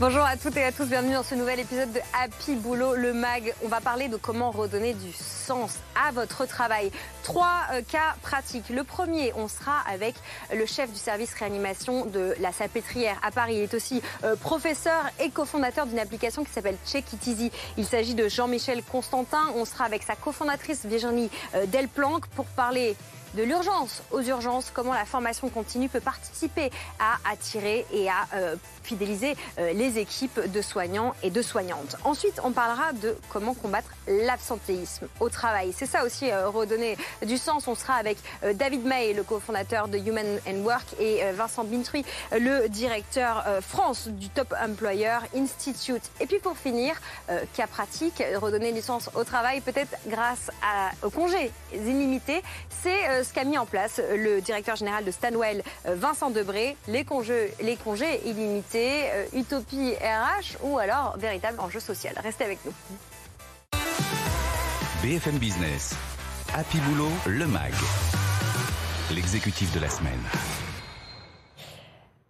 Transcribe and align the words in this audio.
Bonjour 0.00 0.22
à 0.22 0.36
toutes 0.36 0.56
et 0.56 0.62
à 0.62 0.70
tous, 0.70 0.84
bienvenue 0.84 1.14
dans 1.14 1.24
ce 1.24 1.34
nouvel 1.34 1.58
épisode 1.58 1.92
de 1.92 1.98
Happy 2.14 2.54
Boulot, 2.54 2.94
le 2.94 3.12
MAG. 3.12 3.52
On 3.64 3.68
va 3.68 3.80
parler 3.80 4.06
de 4.06 4.16
comment 4.16 4.52
redonner 4.52 4.94
du 4.94 5.10
sens 5.12 5.74
à 5.96 6.12
votre 6.12 6.46
travail. 6.46 6.92
Trois 7.24 7.62
euh, 7.72 7.82
cas 7.82 8.14
pratiques. 8.22 8.68
Le 8.68 8.84
premier, 8.84 9.32
on 9.34 9.48
sera 9.48 9.80
avec 9.90 10.14
le 10.54 10.66
chef 10.66 10.92
du 10.92 10.98
service 11.00 11.34
réanimation 11.34 12.06
de 12.06 12.36
la 12.38 12.52
Salpêtrière 12.52 13.18
à 13.24 13.32
Paris. 13.32 13.56
Il 13.56 13.62
est 13.62 13.74
aussi 13.74 14.00
euh, 14.22 14.36
professeur 14.36 15.02
et 15.18 15.30
cofondateur 15.30 15.84
d'une 15.86 15.98
application 15.98 16.44
qui 16.44 16.52
s'appelle 16.52 16.76
Check 16.86 17.12
It 17.14 17.26
Easy. 17.26 17.50
Il 17.76 17.84
s'agit 17.84 18.14
de 18.14 18.28
Jean-Michel 18.28 18.84
Constantin. 18.84 19.46
On 19.56 19.64
sera 19.64 19.84
avec 19.84 20.04
sa 20.04 20.14
cofondatrice 20.14 20.86
Virginie 20.86 21.28
euh, 21.56 21.66
Delplanque 21.66 22.28
pour 22.36 22.44
parler 22.46 22.94
de 23.34 23.42
l'urgence 23.42 24.02
aux 24.10 24.22
urgences, 24.22 24.70
comment 24.72 24.94
la 24.94 25.04
formation 25.04 25.48
continue 25.48 25.88
peut 25.88 26.00
participer 26.00 26.70
à 26.98 27.30
attirer 27.30 27.86
et 27.92 28.08
à 28.08 28.26
euh, 28.34 28.56
fidéliser 28.82 29.36
euh, 29.58 29.72
les 29.72 29.98
équipes 29.98 30.40
de 30.50 30.62
soignants 30.62 31.14
et 31.22 31.30
de 31.30 31.42
soignantes. 31.42 31.96
Ensuite, 32.04 32.40
on 32.42 32.52
parlera 32.52 32.92
de 32.92 33.16
comment 33.28 33.54
combattre 33.54 33.90
l'absentéisme 34.06 35.08
au 35.20 35.28
travail. 35.28 35.72
C'est 35.76 35.86
ça 35.86 36.04
aussi 36.04 36.30
euh, 36.30 36.48
redonner 36.48 36.96
du 37.26 37.36
sens. 37.36 37.68
On 37.68 37.74
sera 37.74 37.94
avec 37.94 38.18
David 38.54 38.84
May, 38.84 39.12
le 39.12 39.22
cofondateur 39.22 39.88
de 39.88 39.98
Human 39.98 40.38
and 40.48 40.62
Work, 40.62 40.86
et 40.98 41.22
Vincent 41.32 41.64
Bintruy, 41.64 42.04
le 42.32 42.68
directeur 42.68 43.44
France 43.60 44.08
du 44.08 44.28
Top 44.28 44.54
Employer 44.60 45.18
Institute. 45.34 46.02
Et 46.20 46.26
puis 46.26 46.38
pour 46.38 46.56
finir, 46.56 46.94
cas 47.54 47.66
pratique, 47.66 48.22
redonner 48.36 48.72
du 48.72 48.80
sens 48.80 49.10
au 49.14 49.24
travail, 49.24 49.60
peut-être 49.60 49.94
grâce 50.06 50.50
à, 50.62 50.90
au 51.06 51.10
congé 51.10 51.50
illimité. 51.72 52.42
C'est 52.82 53.17
ce 53.22 53.32
qu'a 53.32 53.44
mis 53.44 53.58
en 53.58 53.66
place 53.66 54.00
le 54.14 54.40
directeur 54.40 54.76
général 54.76 55.04
de 55.04 55.10
Stanwell, 55.10 55.62
euh, 55.86 55.94
Vincent 55.94 56.30
Debré. 56.30 56.76
Les 56.86 57.04
congés, 57.04 57.52
les 57.60 57.76
congés 57.76 58.20
illimités, 58.24 59.10
euh, 59.10 59.26
utopie 59.34 59.94
RH 59.94 60.56
ou 60.62 60.78
alors 60.78 61.16
véritable 61.18 61.60
enjeu 61.60 61.80
social. 61.80 62.14
Restez 62.22 62.44
avec 62.44 62.58
nous. 62.64 62.72
BFM 65.02 65.38
Business. 65.38 65.94
Happy 66.54 66.78
Boulot, 66.78 67.10
le 67.26 67.46
MAG. 67.46 67.72
L'exécutif 69.14 69.72
de 69.72 69.80
la 69.80 69.88
semaine. 69.88 70.20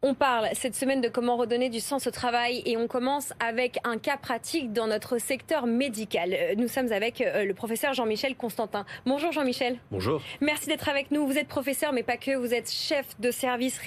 On 0.00 0.14
parle 0.14 0.46
cette 0.52 0.76
semaine 0.76 1.00
de 1.00 1.08
comment 1.08 1.36
redonner 1.36 1.70
du 1.70 1.80
sens 1.80 2.06
au 2.06 2.12
travail 2.12 2.62
et 2.66 2.76
on 2.76 2.86
commence 2.86 3.32
avec 3.40 3.80
un 3.82 3.98
cas 3.98 4.16
pratique 4.16 4.72
dans 4.72 4.86
notre 4.86 5.18
secteur 5.18 5.66
médical. 5.66 6.34
Euh, 6.34 6.54
nous 6.56 6.68
sommes 6.68 6.92
avec 6.92 7.20
euh, 7.20 7.44
le 7.44 7.52
professeur 7.52 7.94
Jean-Michel 7.94 8.36
Constantin. 8.36 8.86
Bonjour 9.06 9.32
Jean-Michel. 9.32 9.80
Bonjour. 9.90 10.22
Merci 10.40 10.68
d'être 10.68 10.88
avec 10.88 11.10
nous. 11.10 11.26
Vous 11.26 11.36
êtes 11.36 11.48
professeur, 11.48 11.92
mais 11.92 12.04
pas 12.04 12.16
que. 12.16 12.36
Vous 12.36 12.54
êtes 12.54 12.70
chef 12.70 13.18
de 13.18 13.32
service 13.32 13.80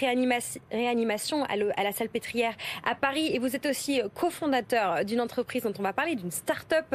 réanimation 0.69 1.45
à, 1.45 1.55
la 1.81 1.91
Salpêtrière 1.93 2.55
à 2.85 2.93
Paris 2.93 3.33
et 3.33 3.39
vous 3.39 3.55
êtes 3.55 3.65
aussi 3.65 4.01
euh, 4.01 4.09
cofondateur 4.13 5.05
d'une 5.05 5.21
entreprise 5.21 5.63
dont 5.63 5.73
on 5.79 5.83
va 5.83 5.93
parler, 5.93 6.15
d'une 6.15 6.31
start-up. 6.31 6.93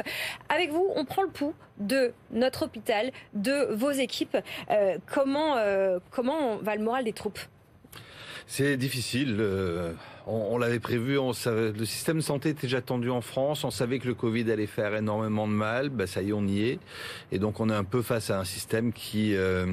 Avec 0.50 0.70
vous, 0.70 0.89
on 0.94 1.06
prend 1.06 1.22
le 1.22 1.31
pouls 1.31 1.55
de 1.78 2.12
notre 2.33 2.67
hôpital, 2.67 3.12
de 3.33 3.72
vos 3.72 3.92
équipes. 3.92 4.37
comment, 5.06 5.56
comment 6.11 6.56
va 6.56 6.77
le 6.77 6.83
moral 6.83 7.05
des 7.05 7.12
troupes? 7.14 7.41
C'est 8.47 8.77
difficile. 8.77 9.36
Euh, 9.41 9.92
on, 10.27 10.58
l'avait 10.58 10.80
prévu. 10.80 11.19
On 11.19 11.33
savait, 11.33 11.72
le 11.72 11.84
système 11.84 12.19
de 12.19 12.22
santé 12.22 12.50
était 12.50 12.66
déjà 12.66 12.80
tendu 12.80 13.11
en 13.11 13.20
France. 13.20 13.64
On 13.64 13.70
savait 13.70 13.98
que 13.98 14.06
le 14.06 14.14
Covid 14.14 14.50
allait 14.50 14.66
faire 14.66 14.94
énormément 14.94 15.48
de 15.48 15.53
mal. 15.53 15.88
Bah, 15.88 16.06
ça 16.06 16.22
y 16.22 16.30
est, 16.30 16.33
on 16.33 16.47
y 16.47 16.69
est. 16.69 16.78
Et 17.33 17.38
donc, 17.38 17.61
on 17.61 17.69
est 17.70 17.75
un 17.75 17.84
peu 17.84 18.03
face 18.03 18.30
à 18.30 18.38
un 18.38 18.44
système 18.44 18.92
qui 18.92 19.34
euh, 19.34 19.66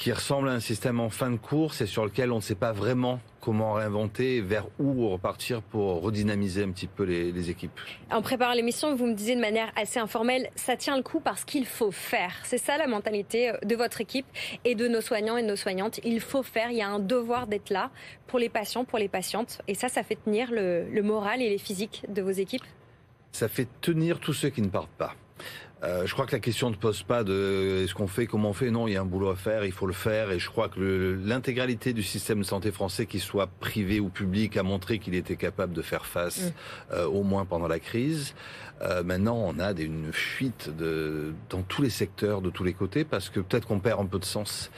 qui 0.00 0.12
ressemble 0.12 0.48
à 0.48 0.52
un 0.52 0.60
système 0.60 0.98
en 0.98 1.10
fin 1.10 1.30
de 1.30 1.36
course 1.36 1.82
et 1.82 1.86
sur 1.86 2.06
lequel 2.06 2.32
on 2.32 2.36
ne 2.36 2.40
sait 2.40 2.54
pas 2.54 2.72
vraiment 2.72 3.20
comment 3.42 3.74
réinventer, 3.74 4.40
vers 4.40 4.66
où 4.78 5.06
repartir 5.10 5.60
pour 5.60 6.00
redynamiser 6.00 6.62
un 6.62 6.70
petit 6.70 6.86
peu 6.86 7.04
les, 7.04 7.50
équipes. 7.50 7.78
En 8.10 8.22
préparant 8.22 8.54
l'émission, 8.54 8.94
vous 8.96 9.06
me 9.06 9.12
disiez 9.12 9.36
de 9.36 9.42
manière 9.42 9.70
assez 9.76 10.00
informelle, 10.00 10.48
ça 10.54 10.76
tient 10.76 10.96
le 10.96 11.02
coup 11.02 11.20
parce 11.20 11.44
qu'il 11.44 11.66
faut 11.66 11.90
faire. 11.90 12.32
C'est 12.44 12.56
ça 12.56 12.78
la 12.78 12.86
mentalité 12.86 13.50
euh, 13.50 13.58
de 13.62 13.76
votre 13.76 14.00
équipe 14.00 14.24
et 14.64 14.74
de 14.74 14.88
nos 14.88 15.02
soignants 15.02 15.36
et 15.36 15.42
de 15.42 15.48
nos 15.48 15.56
soignantes. 15.56 16.00
Il 16.02 16.20
faut 16.20 16.42
faire, 16.42 16.70
il 16.70 16.78
y 16.78 16.82
a 16.82 16.88
un 16.88 16.98
devoir 16.98 17.46
d'être 17.46 17.68
là 17.68 17.90
pour 18.26 18.38
les 18.38 18.48
patients, 18.48 18.86
pour 18.86 18.98
les 18.98 19.08
patientes. 19.08 19.60
Et 19.68 19.74
ça, 19.74 19.90
ça 19.90 20.02
fait 20.02 20.16
tenir 20.16 20.50
le, 20.50 20.88
le 20.88 21.02
moral 21.02 21.42
et 21.42 21.50
les 21.50 21.58
physiques 21.58 22.06
de 22.08 22.22
vos 22.22 22.30
équipes 22.30 22.64
Ça 23.32 23.48
fait 23.48 23.68
tenir 23.82 24.18
tous 24.18 24.32
ceux 24.32 24.48
qui 24.48 24.62
ne 24.62 24.68
partent 24.68 24.88
pas. 24.96 25.14
Euh, 25.82 26.06
je 26.06 26.12
crois 26.12 26.26
que 26.26 26.32
la 26.32 26.40
question 26.40 26.70
ne 26.70 26.74
pose 26.74 27.02
pas 27.02 27.24
de 27.24 27.82
est-ce 27.84 27.94
qu'on 27.94 28.06
fait, 28.06 28.26
comment 28.26 28.50
on 28.50 28.52
fait? 28.52 28.70
Non, 28.70 28.86
il 28.86 28.94
y 28.94 28.96
a 28.96 29.00
un 29.00 29.06
boulot 29.06 29.30
à 29.30 29.36
faire, 29.36 29.64
il 29.64 29.72
faut 29.72 29.86
le 29.86 29.92
faire. 29.92 30.30
Et 30.30 30.38
je 30.38 30.50
crois 30.50 30.68
que 30.68 31.18
l'intégralité 31.24 31.92
du 31.92 32.02
système 32.02 32.40
de 32.40 32.44
santé 32.44 32.70
français, 32.70 33.06
qu'il 33.06 33.20
soit 33.20 33.46
privé 33.46 34.00
ou 34.00 34.08
public, 34.08 34.56
a 34.56 34.62
montré 34.62 34.98
qu'il 34.98 35.14
était 35.14 35.36
capable 35.36 35.72
de 35.72 35.82
faire 35.82 36.06
face, 36.06 36.40
mm. 36.40 36.52
euh, 36.92 37.06
au 37.06 37.22
moins 37.22 37.44
pendant 37.44 37.68
la 37.68 37.78
crise. 37.78 38.34
Euh, 38.82 39.02
maintenant, 39.02 39.36
on 39.36 39.58
a 39.58 39.74
des, 39.74 39.84
une 39.84 40.12
fuite 40.12 40.74
de, 40.74 41.32
dans 41.50 41.62
tous 41.62 41.82
les 41.82 41.90
secteurs, 41.90 42.40
de 42.40 42.50
tous 42.50 42.64
les 42.64 42.72
côtés, 42.72 43.04
parce 43.04 43.28
que 43.28 43.40
peut-être 43.40 43.66
qu'on 43.66 43.80
perd 43.80 44.00
un 44.00 44.06
peu 44.06 44.18
de 44.18 44.24
sens. 44.24 44.70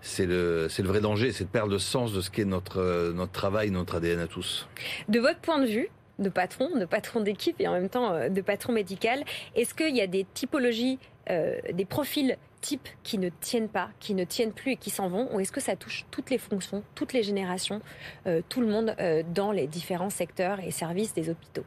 C'est 0.00 0.26
le, 0.26 0.68
c'est 0.70 0.82
le 0.82 0.88
vrai 0.88 1.00
danger, 1.00 1.32
c'est 1.32 1.44
de 1.44 1.50
perdre 1.50 1.72
le 1.72 1.78
sens 1.78 2.12
de 2.12 2.20
ce 2.20 2.30
qu'est 2.30 2.44
notre, 2.44 3.12
notre 3.14 3.32
travail, 3.32 3.70
notre 3.70 3.96
ADN 3.96 4.20
à 4.20 4.26
tous. 4.26 4.66
De 5.08 5.20
votre 5.20 5.40
point 5.40 5.60
de 5.60 5.66
vue, 5.66 5.88
de 6.20 6.28
patron, 6.28 6.78
de 6.78 6.84
patron 6.84 7.20
d'équipe 7.20 7.60
et 7.60 7.66
en 7.66 7.72
même 7.72 7.88
temps 7.88 8.12
euh, 8.12 8.28
de 8.28 8.40
patron 8.40 8.72
médical. 8.72 9.24
Est-ce 9.56 9.74
qu'il 9.74 9.96
y 9.96 10.00
a 10.00 10.06
des 10.06 10.24
typologies, 10.34 10.98
euh, 11.30 11.58
des 11.72 11.84
profils 11.84 12.36
types 12.60 12.88
qui 13.02 13.18
ne 13.18 13.30
tiennent 13.40 13.70
pas, 13.70 13.88
qui 13.98 14.14
ne 14.14 14.24
tiennent 14.24 14.52
plus 14.52 14.72
et 14.72 14.76
qui 14.76 14.90
s'en 14.90 15.08
vont? 15.08 15.34
Ou 15.34 15.40
est-ce 15.40 15.50
que 15.50 15.60
ça 15.60 15.76
touche 15.76 16.04
toutes 16.10 16.30
les 16.30 16.38
fonctions, 16.38 16.84
toutes 16.94 17.14
les 17.14 17.22
générations, 17.22 17.80
euh, 18.26 18.42
tout 18.48 18.60
le 18.60 18.66
monde 18.66 18.94
dans 19.34 19.50
les 19.50 19.66
différents 19.66 20.10
secteurs 20.10 20.60
et 20.60 20.70
services 20.70 21.14
des 21.14 21.30
hôpitaux? 21.30 21.64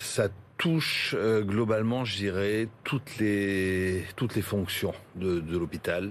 Ça 0.00 0.28
touche 0.58 1.14
globalement, 1.42 2.04
je 2.04 2.16
dirais, 2.16 2.68
toutes 2.82 3.18
les, 3.18 4.04
toutes 4.16 4.34
les 4.34 4.42
fonctions 4.42 4.94
de, 5.14 5.40
de 5.40 5.56
l'hôpital. 5.56 6.10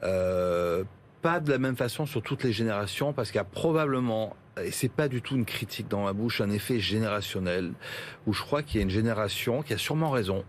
pas 0.00 1.40
de 1.40 1.50
la 1.50 1.58
même 1.58 1.76
façon 1.76 2.06
sur 2.06 2.22
toutes 2.22 2.42
les 2.42 2.52
générations, 2.52 3.12
parce 3.12 3.30
qu'il 3.30 3.38
y 3.38 3.40
a 3.40 3.44
probablement 3.44 4.34
et 4.60 4.70
c'est 4.70 4.90
pas 4.90 5.08
du 5.08 5.22
tout 5.22 5.34
une 5.34 5.44
critique 5.44 5.88
dans 5.88 6.04
ma 6.04 6.12
bouche, 6.12 6.40
un 6.40 6.50
effet 6.50 6.78
générationnel 6.78 7.72
où 8.26 8.34
je 8.34 8.42
crois 8.42 8.62
qu'il 8.62 8.76
y 8.76 8.80
a 8.80 8.82
une 8.82 8.90
génération 8.90 9.62
qui 9.62 9.72
a 9.72 9.78
sûrement 9.78 10.10
raison, 10.10 10.44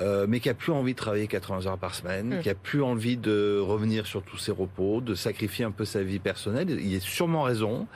euh, 0.00 0.26
mais 0.28 0.40
qui 0.40 0.48
a 0.48 0.54
plus 0.54 0.72
envie 0.72 0.92
de 0.92 0.98
travailler 0.98 1.26
80 1.26 1.66
heures 1.66 1.78
par 1.78 1.94
semaine, 1.94 2.38
mmh. 2.38 2.40
qui 2.40 2.50
a 2.50 2.54
plus 2.54 2.82
envie 2.82 3.16
de 3.16 3.58
revenir 3.60 4.06
sur 4.06 4.22
tous 4.22 4.38
ses 4.38 4.52
repos, 4.52 5.00
de 5.00 5.14
sacrifier 5.14 5.64
un 5.64 5.70
peu 5.70 5.84
sa 5.84 6.02
vie 6.02 6.18
personnelle. 6.18 6.70
Il 6.70 6.92
y 6.92 6.96
a 6.96 7.00
sûrement 7.00 7.42
raison. 7.42 7.86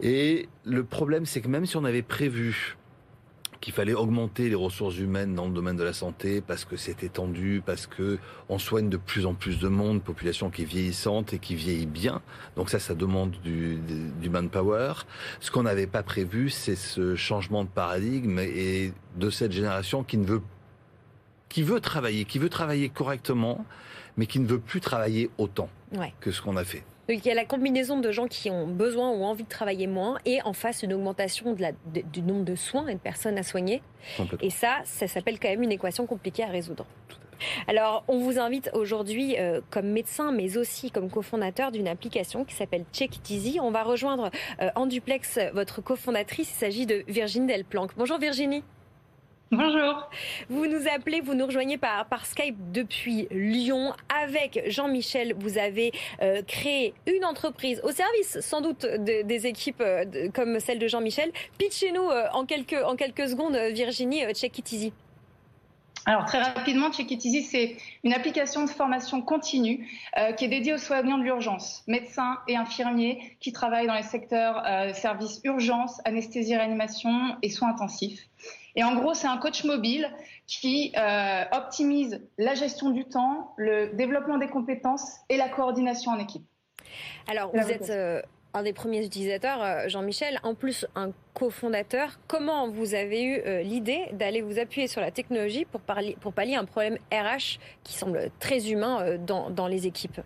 Et 0.00 0.48
le 0.64 0.84
problème, 0.84 1.26
c'est 1.26 1.40
que 1.40 1.48
même 1.48 1.66
si 1.66 1.76
on 1.76 1.84
avait 1.84 2.02
prévu 2.02 2.76
qu'il 3.66 3.74
fallait 3.74 3.94
augmenter 3.94 4.48
les 4.48 4.54
ressources 4.54 4.96
humaines 4.96 5.34
dans 5.34 5.48
le 5.48 5.52
domaine 5.52 5.74
de 5.74 5.82
la 5.82 5.92
santé 5.92 6.40
parce 6.40 6.64
que 6.64 6.76
c'est 6.76 6.94
tendu, 7.12 7.64
parce 7.66 7.88
que 7.88 8.20
on 8.48 8.60
soigne 8.60 8.88
de 8.88 8.96
plus 8.96 9.26
en 9.26 9.34
plus 9.34 9.58
de 9.58 9.66
monde, 9.66 10.04
population 10.04 10.50
qui 10.50 10.62
est 10.62 10.66
vieillissante 10.66 11.32
et 11.32 11.40
qui 11.40 11.56
vieillit 11.56 11.86
bien. 11.86 12.22
Donc 12.54 12.70
ça, 12.70 12.78
ça 12.78 12.94
demande 12.94 13.32
du, 13.42 13.80
du 14.20 14.30
manpower. 14.30 14.92
Ce 15.40 15.50
qu'on 15.50 15.64
n'avait 15.64 15.88
pas 15.88 16.04
prévu, 16.04 16.48
c'est 16.48 16.76
ce 16.76 17.16
changement 17.16 17.64
de 17.64 17.68
paradigme 17.68 18.38
et 18.38 18.92
de 19.16 19.30
cette 19.30 19.50
génération 19.50 20.04
qui 20.04 20.18
ne 20.18 20.26
veut 20.26 20.42
qui 21.48 21.64
veut 21.64 21.80
travailler, 21.80 22.24
qui 22.24 22.38
veut 22.38 22.48
travailler 22.48 22.88
correctement, 22.88 23.66
mais 24.16 24.26
qui 24.26 24.38
ne 24.38 24.46
veut 24.46 24.60
plus 24.60 24.80
travailler 24.80 25.28
autant 25.38 25.68
que 26.20 26.30
ce 26.30 26.40
qu'on 26.40 26.56
a 26.56 26.62
fait. 26.62 26.84
Donc 27.08 27.24
il 27.24 27.26
y 27.26 27.30
a 27.30 27.34
la 27.34 27.44
combinaison 27.44 28.00
de 28.00 28.10
gens 28.10 28.26
qui 28.26 28.50
ont 28.50 28.66
besoin 28.66 29.10
ou 29.10 29.24
envie 29.24 29.44
de 29.44 29.48
travailler 29.48 29.86
moins 29.86 30.18
et 30.24 30.42
en 30.42 30.52
face 30.52 30.82
une 30.82 30.92
augmentation 30.92 31.52
de 31.52 31.62
la, 31.62 31.72
du 31.92 32.22
nombre 32.22 32.44
de 32.44 32.56
soins 32.56 32.88
et 32.88 32.94
de 32.94 33.00
personnes 33.00 33.38
à 33.38 33.42
soigner. 33.42 33.82
Et 34.40 34.50
ça, 34.50 34.80
ça 34.84 35.06
s'appelle 35.06 35.38
quand 35.38 35.48
même 35.48 35.62
une 35.62 35.72
équation 35.72 36.06
compliquée 36.06 36.42
à 36.42 36.48
résoudre. 36.48 36.86
Alors, 37.68 38.02
on 38.08 38.18
vous 38.18 38.38
invite 38.38 38.70
aujourd'hui 38.72 39.36
euh, 39.38 39.60
comme 39.70 39.86
médecin, 39.88 40.32
mais 40.32 40.56
aussi 40.56 40.90
comme 40.90 41.10
cofondateur 41.10 41.70
d'une 41.70 41.86
application 41.86 42.44
qui 42.44 42.54
s'appelle 42.54 42.84
Check 42.92 43.30
Easy. 43.30 43.58
On 43.60 43.70
va 43.70 43.82
rejoindre 43.82 44.30
euh, 44.62 44.70
en 44.74 44.86
duplex 44.86 45.38
votre 45.52 45.82
cofondatrice. 45.82 46.50
Il 46.50 46.54
s'agit 46.54 46.86
de 46.86 47.04
Virginie 47.08 47.46
Delplanque. 47.46 47.92
Bonjour 47.96 48.18
Virginie. 48.18 48.62
Bonjour. 49.52 50.10
Vous 50.48 50.66
nous 50.66 50.88
appelez, 50.92 51.20
vous 51.20 51.34
nous 51.34 51.46
rejoignez 51.46 51.78
par, 51.78 52.06
par 52.06 52.26
Skype 52.26 52.56
depuis 52.72 53.28
Lyon. 53.30 53.92
Avec 54.24 54.60
Jean-Michel, 54.66 55.36
vous 55.38 55.56
avez 55.56 55.92
euh, 56.20 56.42
créé 56.42 56.94
une 57.06 57.24
entreprise 57.24 57.80
au 57.84 57.92
service 57.92 58.40
sans 58.40 58.60
doute 58.60 58.84
des 58.84 59.46
équipes 59.46 59.80
euh, 59.80 60.30
comme 60.34 60.58
celle 60.58 60.80
de 60.80 60.88
Jean-Michel. 60.88 61.30
Pitchez-nous 61.58 62.10
euh, 62.10 62.26
en, 62.32 62.44
quelques, 62.44 62.82
en 62.84 62.96
quelques 62.96 63.28
secondes, 63.28 63.56
Virginie, 63.72 64.22
Check 64.34 64.58
It 64.58 64.72
Easy. 64.72 64.92
Alors 66.06 66.24
très 66.24 66.42
rapidement, 66.42 66.90
Check 66.90 67.08
It 67.12 67.24
Easy, 67.24 67.42
c'est 67.44 67.76
une 68.02 68.14
application 68.14 68.64
de 68.64 68.70
formation 68.70 69.22
continue 69.22 69.88
qui 70.36 70.44
est 70.44 70.48
dédiée 70.48 70.74
aux 70.74 70.78
soignants 70.78 71.18
de 71.18 71.24
l'urgence, 71.24 71.82
médecins 71.88 72.38
et 72.46 72.56
infirmiers 72.56 73.36
qui 73.40 73.52
travaillent 73.52 73.88
dans 73.88 73.94
les 73.94 74.04
secteurs 74.04 74.62
services 74.94 75.40
urgence, 75.42 76.00
anesthésie, 76.04 76.54
réanimation 76.54 77.36
et 77.42 77.50
soins 77.50 77.70
intensifs. 77.70 78.28
Et 78.76 78.84
en 78.84 78.94
gros, 78.94 79.14
c'est 79.14 79.26
un 79.26 79.38
coach 79.38 79.64
mobile 79.64 80.08
qui 80.46 80.92
euh, 80.96 81.44
optimise 81.52 82.20
la 82.38 82.54
gestion 82.54 82.90
du 82.90 83.06
temps, 83.06 83.54
le 83.56 83.94
développement 83.94 84.36
des 84.36 84.48
compétences 84.48 85.16
et 85.30 85.38
la 85.38 85.48
coordination 85.48 86.12
en 86.12 86.18
équipe. 86.18 86.44
Alors, 87.26 87.50
vous 87.52 87.70
êtes 87.70 87.90
euh, 87.90 88.20
un 88.52 88.62
des 88.62 88.74
premiers 88.74 89.04
utilisateurs, 89.04 89.62
euh, 89.62 89.88
Jean-Michel, 89.88 90.38
en 90.42 90.54
plus 90.54 90.86
un 90.94 91.10
cofondateur. 91.32 92.20
Comment 92.28 92.68
vous 92.68 92.94
avez 92.94 93.22
eu 93.24 93.62
l'idée 93.62 94.02
d'aller 94.12 94.42
vous 94.42 94.58
appuyer 94.58 94.88
sur 94.88 95.00
la 95.00 95.10
technologie 95.10 95.64
pour, 95.64 95.80
parler, 95.80 96.16
pour 96.20 96.32
pallier 96.32 96.54
un 96.54 96.64
problème 96.66 96.98
RH 97.10 97.58
qui 97.82 97.94
semble 97.94 98.30
très 98.38 98.70
humain 98.70 99.16
dans, 99.18 99.50
dans 99.50 99.66
les 99.66 99.86
équipes? 99.86 100.20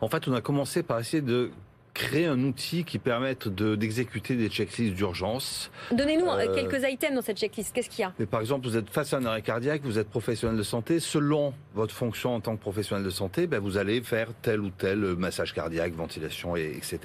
En 0.00 0.08
fait, 0.08 0.26
on 0.28 0.32
a 0.32 0.40
commencé 0.40 0.82
par 0.82 0.98
essayer 0.98 1.22
de 1.22 1.50
créer 1.94 2.26
un 2.26 2.42
outil 2.42 2.84
qui 2.84 2.98
permette 2.98 3.48
d'exécuter 3.48 4.34
des 4.34 4.48
checklists 4.48 4.94
d'urgence. 4.94 5.70
Donnez-nous 5.92 6.26
euh, 6.26 6.52
quelques 6.54 6.84
items 6.84 7.14
dans 7.14 7.22
cette 7.22 7.38
checklist. 7.38 7.72
Qu'est-ce 7.72 7.88
qu'il 7.88 8.00
y 8.00 8.04
a? 8.04 8.26
Par 8.26 8.40
exemple, 8.40 8.66
vous 8.66 8.76
êtes 8.76 8.90
face 8.90 9.14
à 9.14 9.18
un 9.18 9.24
arrêt 9.24 9.42
cardiaque, 9.42 9.82
vous 9.84 9.98
êtes 9.98 10.10
professionnel 10.10 10.58
de 10.58 10.62
santé. 10.64 10.98
Selon 10.98 11.54
votre 11.74 11.94
fonction 11.94 12.34
en 12.34 12.40
tant 12.40 12.56
que 12.56 12.60
professionnel 12.60 13.04
de 13.04 13.10
santé, 13.10 13.46
ben, 13.46 13.60
vous 13.60 13.76
allez 13.76 14.02
faire 14.02 14.28
tel 14.42 14.60
ou 14.60 14.70
tel 14.70 14.98
massage 15.16 15.54
cardiaque, 15.54 15.94
ventilation, 15.94 16.56
et, 16.56 16.74
etc. 16.76 16.98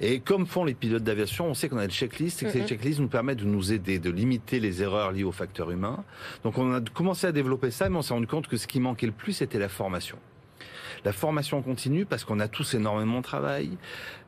Et 0.00 0.20
comme 0.20 0.46
font 0.46 0.64
les 0.64 0.74
pilotes 0.74 1.02
d'aviation, 1.02 1.46
on 1.46 1.54
sait 1.54 1.70
qu'on 1.70 1.78
a 1.78 1.86
des 1.86 1.92
checklists 1.92 2.42
et 2.42 2.46
que 2.46 2.52
ces 2.52 2.66
checklists 2.66 3.00
nous 3.00 3.08
permettent 3.08 3.38
de 3.38 3.44
nous 3.46 3.72
aider, 3.72 3.98
de 3.98 4.10
limiter 4.10 4.60
les 4.60 4.82
erreurs 4.82 5.12
liées 5.12 5.24
aux 5.24 5.32
facteurs 5.32 5.70
humains. 5.70 6.04
Donc 6.44 6.58
on 6.58 6.74
a 6.74 6.80
commencé 6.80 7.26
à 7.26 7.32
développer 7.32 7.70
ça, 7.70 7.88
mais 7.88 7.96
on 7.96 8.02
s'est 8.02 8.14
rendu 8.14 8.26
compte 8.26 8.48
que 8.48 8.58
ce 8.58 8.66
qui 8.66 8.80
manquait 8.80 9.06
le 9.06 9.12
plus, 9.12 9.32
c'était 9.32 9.58
la 9.58 9.70
formation. 9.70 10.18
La 11.04 11.12
formation 11.12 11.62
continue 11.62 12.04
parce 12.04 12.24
qu'on 12.24 12.40
a 12.40 12.48
tous 12.48 12.74
énormément 12.74 13.18
de 13.18 13.24
travail, 13.24 13.70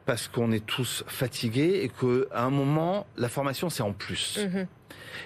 parce 0.07 0.29
qu'on 0.29 0.53
est 0.53 0.65
tous 0.65 1.05
fatigués 1.07 1.81
et 1.83 1.89
qu'à 1.89 2.43
un 2.43 2.51
moment, 2.51 3.07
la 3.17 3.29
formation, 3.29 3.71
c'est 3.71 3.83
en 3.83 3.93
plus. 3.93 4.39
Mhm. 4.45 4.67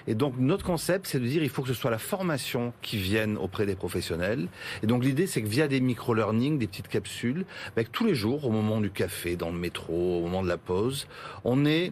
Et 0.07 0.15
donc 0.15 0.35
notre 0.37 0.65
concept, 0.65 1.07
c'est 1.07 1.19
de 1.19 1.25
dire 1.25 1.43
il 1.43 1.49
faut 1.49 1.61
que 1.61 1.69
ce 1.69 1.73
soit 1.73 1.91
la 1.91 1.97
formation 1.97 2.73
qui 2.81 2.97
vienne 2.97 3.37
auprès 3.37 3.65
des 3.65 3.75
professionnels. 3.75 4.47
Et 4.83 4.87
donc 4.87 5.03
l'idée, 5.03 5.27
c'est 5.27 5.41
que 5.41 5.47
via 5.47 5.67
des 5.67 5.79
micro-learning, 5.79 6.57
des 6.59 6.67
petites 6.67 6.87
capsules, 6.87 7.45
avec 7.75 7.91
tous 7.91 8.05
les 8.05 8.15
jours, 8.15 8.45
au 8.45 8.51
moment 8.51 8.81
du 8.81 8.91
café, 8.91 9.35
dans 9.35 9.49
le 9.49 9.57
métro, 9.57 10.17
au 10.17 10.21
moment 10.21 10.43
de 10.43 10.47
la 10.47 10.57
pause, 10.57 11.07
on 11.43 11.65
est 11.65 11.91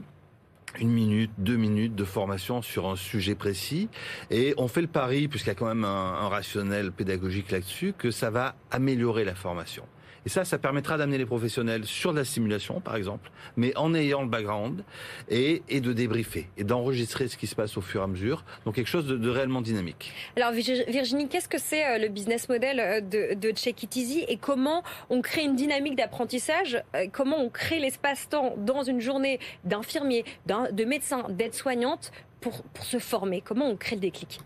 une 0.80 0.90
minute, 0.90 1.32
deux 1.38 1.56
minutes 1.56 1.96
de 1.96 2.04
formation 2.04 2.62
sur 2.62 2.88
un 2.88 2.96
sujet 2.96 3.36
précis. 3.36 3.90
Et 4.32 4.54
on 4.58 4.68
fait 4.68 4.82
le 4.82 4.88
pari, 4.88 5.28
puisqu'il 5.28 5.50
y 5.50 5.52
a 5.52 5.56
quand 5.56 5.68
même 5.68 5.86
un, 5.86 6.28
rationnel 6.28 6.92
pédagogique 6.92 7.52
là-dessus, 7.52 7.94
que 7.98 8.12
ça 8.12 8.30
va 8.30 8.56
améliorer 8.72 9.24
la 9.26 9.36
formation. 9.36 9.84
Et 10.26 10.30
ça, 10.30 10.44
ça 10.44 10.58
permettra 10.58 10.98
d'amener 10.98 11.20
les 11.20 11.26
professionnels 11.26 11.86
sur 11.86 12.12
de 12.12 12.18
la 12.18 12.26
simulation, 12.26 12.80
par 12.82 12.96
exemple, 12.96 13.30
mais 13.58 13.76
en 13.78 13.94
ayant 13.94 14.24
le 14.24 14.28
background 14.28 14.84
et, 15.30 15.62
de 15.70 15.94
débriefer 15.94 16.50
et 16.58 16.64
d'enregistrer 16.64 17.28
ce 17.28 17.38
qui 17.38 17.46
se 17.46 17.56
passe 17.56 17.78
au 17.78 17.82
fur 17.82 18.02
et 18.02 18.04
à 18.04 18.08
mesure. 18.08 18.44
Donc 18.66 18.76
quelque 18.76 18.88
chose 18.88 19.06
de, 19.06 19.30
réellement 19.30 19.62
dynamique. 19.62 20.14
Alors 20.36 20.52
Virginie, 20.52 21.28
qu'est-ce 21.28 21.48
que 21.48 21.60
c'est 21.60 21.86
euh, 21.86 21.98
le 22.00 22.08
business 22.08 22.50
model 22.50 22.80
euh, 22.80 23.02
de, 23.02 23.36
de 23.36 23.52
Check 23.52 23.84
It 23.84 23.96
Easy 23.96 24.26
et 24.28 24.38
comment 24.38 24.84
on 25.10 25.22
crée 25.22 25.44
une 25.44 25.56
dynamique 25.56 25.96
d'apprentissage 25.96 26.82
euh, 26.96 27.06
Comment 27.12 27.38
on 27.38 27.50
crée 27.50 27.80
l'espace-temps 27.80 28.56
dans 28.58 28.84
une 28.84 29.02
journée 29.02 29.40
d'infirmier, 29.64 30.26
de 30.48 30.86
médecin, 30.86 31.26
d'aide-soignante 31.30 32.12
pour, 32.42 32.64
pour 32.64 32.86
se 32.86 32.98
former? 32.98 33.42
Comment 33.42 33.68
on 33.68 33.76
crée 33.76 33.96
le 33.96 34.02
déclic? 34.02 34.40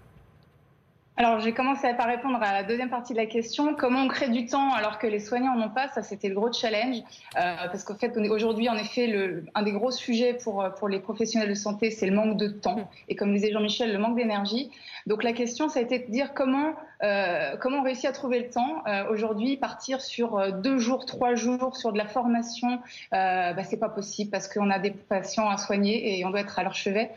Alors, 1.19 1.41
j'ai 1.41 1.51
commencé 1.51 1.93
par 1.95 2.07
répondre 2.07 2.39
à 2.41 2.53
la 2.53 2.63
deuxième 2.63 2.89
partie 2.89 3.11
de 3.11 3.17
la 3.17 3.25
question. 3.25 3.75
Comment 3.75 4.03
on 4.03 4.07
crée 4.07 4.29
du 4.29 4.45
temps 4.45 4.71
alors 4.73 4.99
que 4.99 5.05
les 5.05 5.19
soignants 5.19 5.53
n'en 5.53 5.65
ont 5.65 5.69
pas? 5.69 5.89
Ça, 5.89 6.01
c'était 6.01 6.29
le 6.29 6.35
gros 6.35 6.49
challenge. 6.53 6.95
Euh, 7.35 7.55
parce 7.69 7.83
qu'en 7.83 7.95
fait, 7.95 8.15
aujourd'hui, 8.29 8.69
en 8.69 8.77
effet, 8.77 9.05
le, 9.07 9.43
un 9.53 9.63
des 9.63 9.73
gros 9.73 9.91
sujets 9.91 10.35
pour, 10.41 10.65
pour 10.77 10.87
les 10.87 10.99
professionnels 10.99 11.49
de 11.49 11.55
santé, 11.55 11.91
c'est 11.91 12.05
le 12.05 12.15
manque 12.15 12.37
de 12.37 12.47
temps. 12.47 12.89
Et 13.09 13.17
comme 13.17 13.33
disait 13.33 13.51
Jean-Michel, 13.51 13.91
le 13.91 13.99
manque 13.99 14.15
d'énergie. 14.15 14.71
Donc, 15.07 15.23
la 15.23 15.33
question, 15.33 15.67
ça 15.67 15.79
a 15.79 15.81
été 15.81 15.99
de 15.99 16.09
dire 16.09 16.33
comment, 16.33 16.71
euh, 17.03 17.55
comment 17.57 17.79
on 17.79 17.83
réussit 17.83 18.05
à 18.05 18.11
trouver 18.11 18.39
le 18.39 18.49
temps. 18.49 18.83
Euh, 18.87 19.09
aujourd'hui, 19.09 19.57
partir 19.57 20.01
sur 20.01 20.37
euh, 20.37 20.51
deux 20.51 20.77
jours, 20.77 21.05
trois 21.05 21.35
jours 21.35 21.77
sur 21.77 21.93
de 21.93 21.97
la 21.97 22.05
formation, 22.05 22.79
euh, 23.13 23.53
bah, 23.53 23.63
c'est 23.63 23.79
pas 23.79 23.89
possible 23.89 24.31
parce 24.31 24.47
qu'on 24.47 24.69
a 24.69 24.79
des 24.79 24.91
patients 24.91 25.49
à 25.49 25.57
soigner 25.57 26.19
et 26.19 26.25
on 26.25 26.29
doit 26.29 26.41
être 26.41 26.59
à 26.59 26.63
leur 26.63 26.75
chevet. 26.75 27.11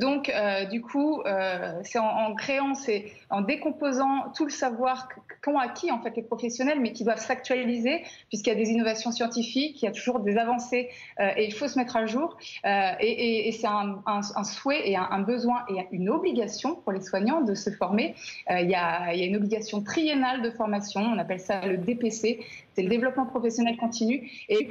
Donc, 0.00 0.32
du 0.70 0.80
coup, 0.82 1.22
c'est 1.82 1.98
en, 1.98 2.34
créant 2.34 2.74
ces 2.74 3.12
en 3.30 3.40
décomposant 3.40 4.30
tout 4.34 4.44
le 4.44 4.50
savoir 4.50 5.08
qu'ont 5.42 5.58
acquis 5.58 5.90
en 5.90 6.00
fait 6.00 6.14
les 6.16 6.22
professionnels, 6.22 6.80
mais 6.80 6.92
qui 6.92 7.04
doivent 7.04 7.20
s'actualiser 7.20 8.04
puisqu'il 8.28 8.50
y 8.50 8.52
a 8.52 8.56
des 8.56 8.70
innovations 8.70 9.12
scientifiques, 9.12 9.82
il 9.82 9.84
y 9.84 9.88
a 9.88 9.92
toujours 9.92 10.20
des 10.20 10.36
avancées 10.36 10.90
et 11.18 11.44
il 11.44 11.52
faut 11.52 11.68
se 11.68 11.78
mettre 11.78 11.96
à 11.96 12.06
jour. 12.06 12.36
Et, 12.64 13.50
c'est 13.52 13.66
un, 13.66 14.22
souhait 14.44 14.88
et 14.88 14.96
un, 14.96 15.08
un, 15.10 15.20
besoin 15.20 15.64
et 15.68 15.86
une 15.92 16.10
obligation 16.10 16.76
pour 16.76 16.92
les 16.92 17.00
soignants 17.00 17.40
de 17.40 17.54
se 17.54 17.70
former. 17.70 18.14
Il, 18.50 18.68
y 18.68 18.74
a, 18.74 18.95
il 19.12 19.20
y 19.20 19.22
a 19.22 19.26
une 19.26 19.36
obligation 19.36 19.82
triennale 19.82 20.42
de 20.42 20.50
formation, 20.50 21.00
on 21.00 21.18
appelle 21.18 21.40
ça 21.40 21.66
le 21.66 21.76
DPC, 21.76 22.40
c'est 22.76 22.82
le 22.82 22.88
développement 22.88 23.24
professionnel 23.24 23.76
continu. 23.78 24.30
Et, 24.48 24.68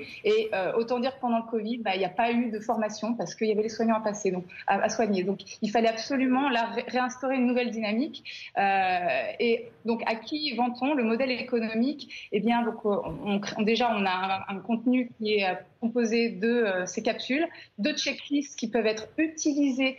euh, 0.54 0.74
autant 0.74 1.00
dire 1.00 1.16
que 1.16 1.22
pendant 1.22 1.40
le 1.40 1.50
Covid, 1.50 1.80
bah, 1.80 1.96
il 1.96 2.00
n'y 2.00 2.06
a 2.06 2.10
pas 2.10 2.32
eu 2.32 2.52
de 2.52 2.60
formation 2.60 3.16
parce 3.16 3.34
qu'il 3.34 3.48
y 3.48 3.52
avait 3.52 3.64
les 3.64 3.70
soignants 3.70 3.98
à 3.98 4.02
passer, 4.02 4.32
donc 4.32 4.46
à, 4.68 4.88
soigner. 4.90 5.24
Donc 5.24 5.40
il 5.62 5.72
fallait 5.72 5.88
absolument 5.88 6.50
là, 6.50 6.70
réinstaurer 6.88 7.36
une 7.36 7.48
nouvelle 7.48 7.72
dynamique. 7.72 8.52
Euh, 8.58 9.08
et 9.40 9.70
donc 9.86 10.04
à 10.06 10.16
qui 10.16 10.56
vend-on 10.56 10.94
le 10.94 11.04
modèle 11.04 11.32
économique? 11.32 12.30
Eh 12.32 12.40
bien, 12.40 12.64
donc, 12.64 12.86
on, 12.86 13.42
déjà, 13.64 13.92
on 13.96 14.06
a 14.06 14.46
un, 14.48 14.60
contenu 14.60 15.10
qui 15.18 15.36
est 15.36 15.50
euh, 15.50 15.56
composé 15.82 16.30
de 16.30 16.84
ces 16.86 17.02
capsules, 17.02 17.48
de 17.80 17.92
checklists 17.92 18.58
qui 18.58 18.70
peuvent 18.70 18.88
être 18.88 19.08
utilisées 19.18 19.98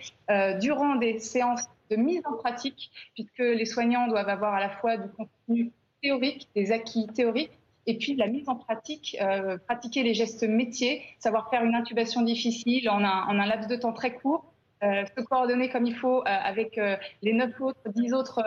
durant 0.60 0.96
des 0.96 1.20
séances 1.20 1.62
de 1.90 1.96
mise 1.96 2.22
en 2.24 2.36
pratique, 2.36 2.90
puisque 3.14 3.38
les 3.38 3.64
soignants 3.64 4.08
doivent 4.08 4.28
avoir 4.28 4.54
à 4.54 4.60
la 4.60 4.70
fois 4.70 4.96
du 4.96 5.08
contenu 5.10 5.72
théorique, 6.02 6.48
des 6.54 6.72
acquis 6.72 7.06
théoriques, 7.08 7.58
et 7.86 7.96
puis 7.98 8.16
la 8.16 8.26
mise 8.26 8.48
en 8.48 8.56
pratique, 8.56 9.16
euh, 9.20 9.58
pratiquer 9.58 10.02
les 10.02 10.14
gestes 10.14 10.42
métiers, 10.42 11.02
savoir 11.18 11.50
faire 11.50 11.64
une 11.64 11.74
intubation 11.74 12.22
difficile 12.22 12.90
en 12.90 13.04
un, 13.04 13.46
laps 13.46 13.68
de 13.68 13.76
temps 13.76 13.92
très 13.92 14.14
court, 14.14 14.52
euh, 14.82 15.04
se 15.16 15.22
coordonner 15.22 15.68
comme 15.70 15.86
il 15.86 15.94
faut 15.94 16.20
euh, 16.20 16.24
avec 16.26 16.80
les 17.22 17.32
neuf 17.32 17.60
autres, 17.60 17.80
dix 17.94 18.12
autres 18.12 18.42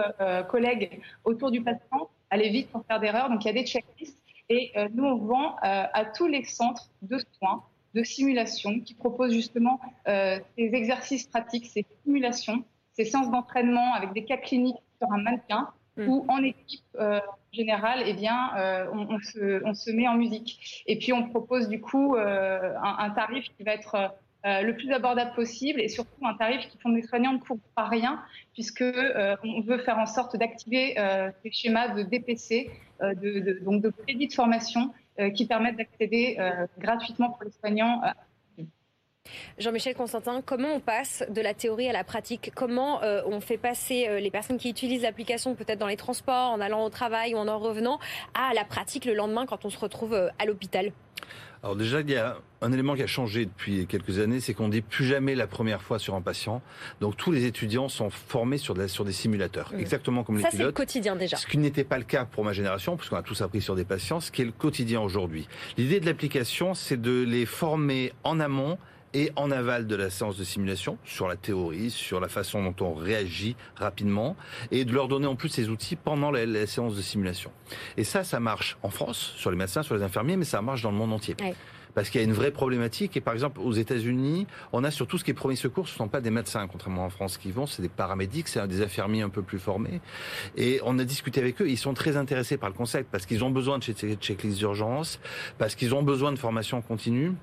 collègues 0.49 1.01
autour 1.23 1.51
du 1.51 1.61
patient, 1.61 2.09
aller 2.29 2.49
vite 2.49 2.69
pour 2.69 2.85
faire 2.85 2.99
d'erreurs. 2.99 3.29
Donc 3.29 3.45
il 3.45 3.47
y 3.47 3.51
a 3.51 3.53
des 3.53 3.65
checklists 3.65 4.21
et 4.49 4.73
nous 4.93 5.05
on 5.05 5.15
vend 5.15 5.55
à 5.61 6.05
tous 6.05 6.27
les 6.27 6.43
centres 6.43 6.89
de 7.01 7.17
soins 7.39 7.63
de 7.95 8.03
simulation 8.03 8.79
qui 8.79 8.93
proposent 8.93 9.33
justement 9.33 9.79
ces 10.05 10.43
exercices 10.57 11.27
pratiques, 11.27 11.67
ces 11.67 11.85
simulations, 12.03 12.63
ces 12.99 13.05
séances 13.05 13.31
d'entraînement 13.31 13.93
avec 13.93 14.13
des 14.13 14.25
cas 14.25 14.37
cliniques 14.37 14.83
sur 14.99 15.11
un 15.11 15.21
mannequin 15.21 15.69
Mm. 15.99 16.07
où 16.07 16.25
en 16.27 16.43
équipe 16.43 16.83
euh, 16.95 17.19
générale, 17.51 18.03
eh 18.05 18.13
bien, 18.13 18.51
euh, 18.57 18.85
on, 18.93 19.15
on, 19.15 19.19
se, 19.19 19.63
on, 19.65 19.73
se, 19.73 19.91
met 19.91 20.07
en 20.07 20.15
musique. 20.15 20.83
Et 20.87 20.97
puis 20.97 21.13
on 21.13 21.29
propose 21.29 21.67
du 21.67 21.81
coup 21.81 22.15
euh, 22.15 22.73
un, 22.81 22.95
un, 22.99 23.09
tarif 23.09 23.45
qui 23.57 23.63
va 23.63 23.73
être 23.73 23.95
euh, 24.45 24.61
le 24.61 24.75
plus 24.75 24.91
abordable 24.93 25.33
possible 25.33 25.81
et 25.81 25.89
surtout 25.89 26.25
un 26.25 26.35
tarif 26.35 26.61
qui 26.69 26.77
font 26.77 26.89
des 26.89 27.01
soignants 27.01 27.33
ne 27.33 27.39
coûte 27.39 27.61
pas 27.75 27.87
rien 27.87 28.21
puisque 28.53 28.83
on 29.43 29.61
veut 29.61 29.79
faire 29.79 29.97
en 29.97 30.05
sorte 30.05 30.37
d'activer 30.37 30.95
ces 31.43 31.51
schémas 31.51 31.89
de 31.89 32.03
DPC, 32.03 32.69
de, 33.01 33.39
de, 33.39 33.59
donc 33.63 33.81
de 33.81 33.89
crédit 33.89 34.27
de 34.27 34.33
formation 34.33 34.93
qui 35.35 35.45
permettent 35.45 35.77
d'accéder 35.77 36.37
gratuitement 36.77 37.31
pour 37.31 37.43
les 37.43 37.51
soignants 37.51 38.01
Jean-Michel 39.59 39.93
Constantin, 39.93 40.41
comment 40.41 40.73
on 40.75 40.79
passe 40.79 41.23
de 41.29 41.41
la 41.41 41.53
théorie 41.53 41.89
à 41.89 41.93
la 41.93 42.03
pratique? 42.03 42.51
Comment 42.55 43.03
euh, 43.03 43.21
on 43.25 43.41
fait 43.41 43.57
passer 43.57 44.07
euh, 44.07 44.19
les 44.19 44.31
personnes 44.31 44.57
qui 44.57 44.69
utilisent 44.69 45.01
l'application 45.01 45.53
peut-être 45.55 45.79
dans 45.79 45.87
les 45.87 45.97
transports, 45.97 46.51
en 46.51 46.61
allant 46.61 46.85
au 46.85 46.89
travail 46.89 47.35
ou 47.35 47.37
en 47.37 47.47
en 47.47 47.59
revenant, 47.59 47.99
à 48.33 48.53
la 48.53 48.63
pratique 48.63 49.05
le 49.05 49.13
lendemain 49.13 49.45
quand 49.45 49.65
on 49.65 49.69
se 49.69 49.77
retrouve 49.77 50.13
euh, 50.13 50.29
à 50.39 50.45
l'hôpital? 50.45 50.91
Alors 51.61 51.75
déjà, 51.75 51.99
il 51.99 52.09
y 52.09 52.15
a 52.15 52.37
un 52.61 52.71
élément 52.71 52.95
qui 52.95 53.03
a 53.03 53.07
changé 53.07 53.45
depuis 53.45 53.85
quelques 53.85 54.19
années, 54.19 54.39
c'est 54.39 54.53
qu'on 54.53 54.69
dit 54.69 54.79
plus 54.81 55.03
jamais 55.03 55.35
la 55.35 55.45
première 55.45 55.81
fois 55.81 55.99
sur 55.99 56.15
un 56.15 56.21
patient. 56.21 56.61
Donc 57.01 57.17
tous 57.17 57.33
les 57.33 57.43
étudiants 57.43 57.89
sont 57.89 58.09
formés 58.09 58.57
sur, 58.57 58.73
de 58.73 58.79
la, 58.79 58.87
sur 58.87 59.03
des 59.03 59.11
simulateurs, 59.11 59.73
mmh. 59.73 59.79
exactement 59.79 60.23
comme 60.23 60.37
les 60.37 60.43
pilotes. 60.43 60.51
Ça, 60.53 60.57
c'est 60.57 60.63
le 60.63 60.71
quotidien 60.71 61.15
déjà. 61.17 61.35
Ce 61.35 61.47
qui 61.47 61.57
n'était 61.57 61.83
pas 61.83 61.97
le 61.97 62.05
cas 62.05 62.23
pour 62.23 62.45
ma 62.45 62.53
génération, 62.53 62.95
puisqu'on 62.95 63.17
a 63.17 63.23
tous 63.23 63.41
appris 63.41 63.59
sur 63.59 63.75
des 63.75 63.83
patients, 63.83 64.21
ce 64.21 64.31
qui 64.31 64.41
est 64.41 64.45
le 64.45 64.53
quotidien 64.53 65.01
aujourd'hui. 65.01 65.49
L'idée 65.77 65.99
de 65.99 66.05
l'application, 66.05 66.73
c'est 66.75 67.01
de 67.01 67.23
les 67.23 67.45
former 67.45 68.13
en 68.23 68.39
amont 68.39 68.77
et 69.13 69.31
en 69.35 69.51
aval 69.51 69.87
de 69.87 69.95
la 69.95 70.09
séance 70.09 70.37
de 70.37 70.43
simulation, 70.43 70.97
sur 71.05 71.27
la 71.27 71.35
théorie, 71.35 71.89
sur 71.89 72.19
la 72.19 72.29
façon 72.29 72.63
dont 72.63 72.75
on 72.85 72.93
réagit 72.93 73.55
rapidement, 73.75 74.35
et 74.71 74.85
de 74.85 74.93
leur 74.93 75.07
donner 75.07 75.27
en 75.27 75.35
plus 75.35 75.49
ces 75.49 75.69
outils 75.69 75.95
pendant 75.95 76.31
la, 76.31 76.45
la 76.45 76.67
séance 76.67 76.95
de 76.95 77.01
simulation. 77.01 77.51
Et 77.97 78.03
ça, 78.03 78.23
ça 78.23 78.39
marche 78.39 78.77
en 78.83 78.89
France, 78.89 79.33
sur 79.37 79.51
les 79.51 79.57
médecins, 79.57 79.83
sur 79.83 79.95
les 79.95 80.03
infirmiers, 80.03 80.37
mais 80.37 80.45
ça 80.45 80.61
marche 80.61 80.81
dans 80.81 80.91
le 80.91 80.97
monde 80.97 81.13
entier. 81.13 81.35
Ouais 81.41 81.55
parce 81.93 82.09
qu'il 82.09 82.21
y 82.21 82.23
a 82.23 82.27
une 82.27 82.33
vraie 82.33 82.51
problématique. 82.51 83.17
Et 83.17 83.21
par 83.21 83.33
exemple, 83.33 83.59
aux 83.59 83.73
États-Unis, 83.73 84.47
on 84.71 84.83
a 84.83 84.91
sur 84.91 85.07
tout 85.07 85.17
ce 85.17 85.23
qui 85.23 85.31
est 85.31 85.33
premier 85.33 85.55
secours, 85.55 85.87
ce 85.87 85.93
ne 85.93 85.97
sont 85.97 86.07
pas 86.07 86.21
des 86.21 86.31
médecins, 86.31 86.67
contrairement 86.67 87.05
en 87.05 87.09
France 87.09 87.37
qui 87.37 87.51
vont, 87.51 87.65
c'est 87.65 87.81
des 87.81 87.89
paramédics, 87.89 88.47
c'est 88.47 88.65
des 88.67 88.81
infirmiers 88.81 89.21
un 89.21 89.29
peu 89.29 89.41
plus 89.41 89.59
formés. 89.59 90.01
Et 90.55 90.79
on 90.85 90.97
a 90.99 91.03
discuté 91.03 91.39
avec 91.39 91.61
eux, 91.61 91.69
ils 91.69 91.77
sont 91.77 91.93
très 91.93 92.17
intéressés 92.17 92.57
par 92.57 92.69
le 92.69 92.75
concept 92.75 93.09
parce 93.11 93.25
qu'ils 93.25 93.43
ont 93.43 93.49
besoin 93.49 93.79
de 93.79 93.83
checklists 93.83 94.57
d'urgence, 94.57 95.19
parce 95.57 95.75
qu'ils 95.75 95.93
ont 95.93 96.03
besoin 96.03 96.31
de 96.31 96.39
formation 96.39 96.81
continue. 96.81 97.33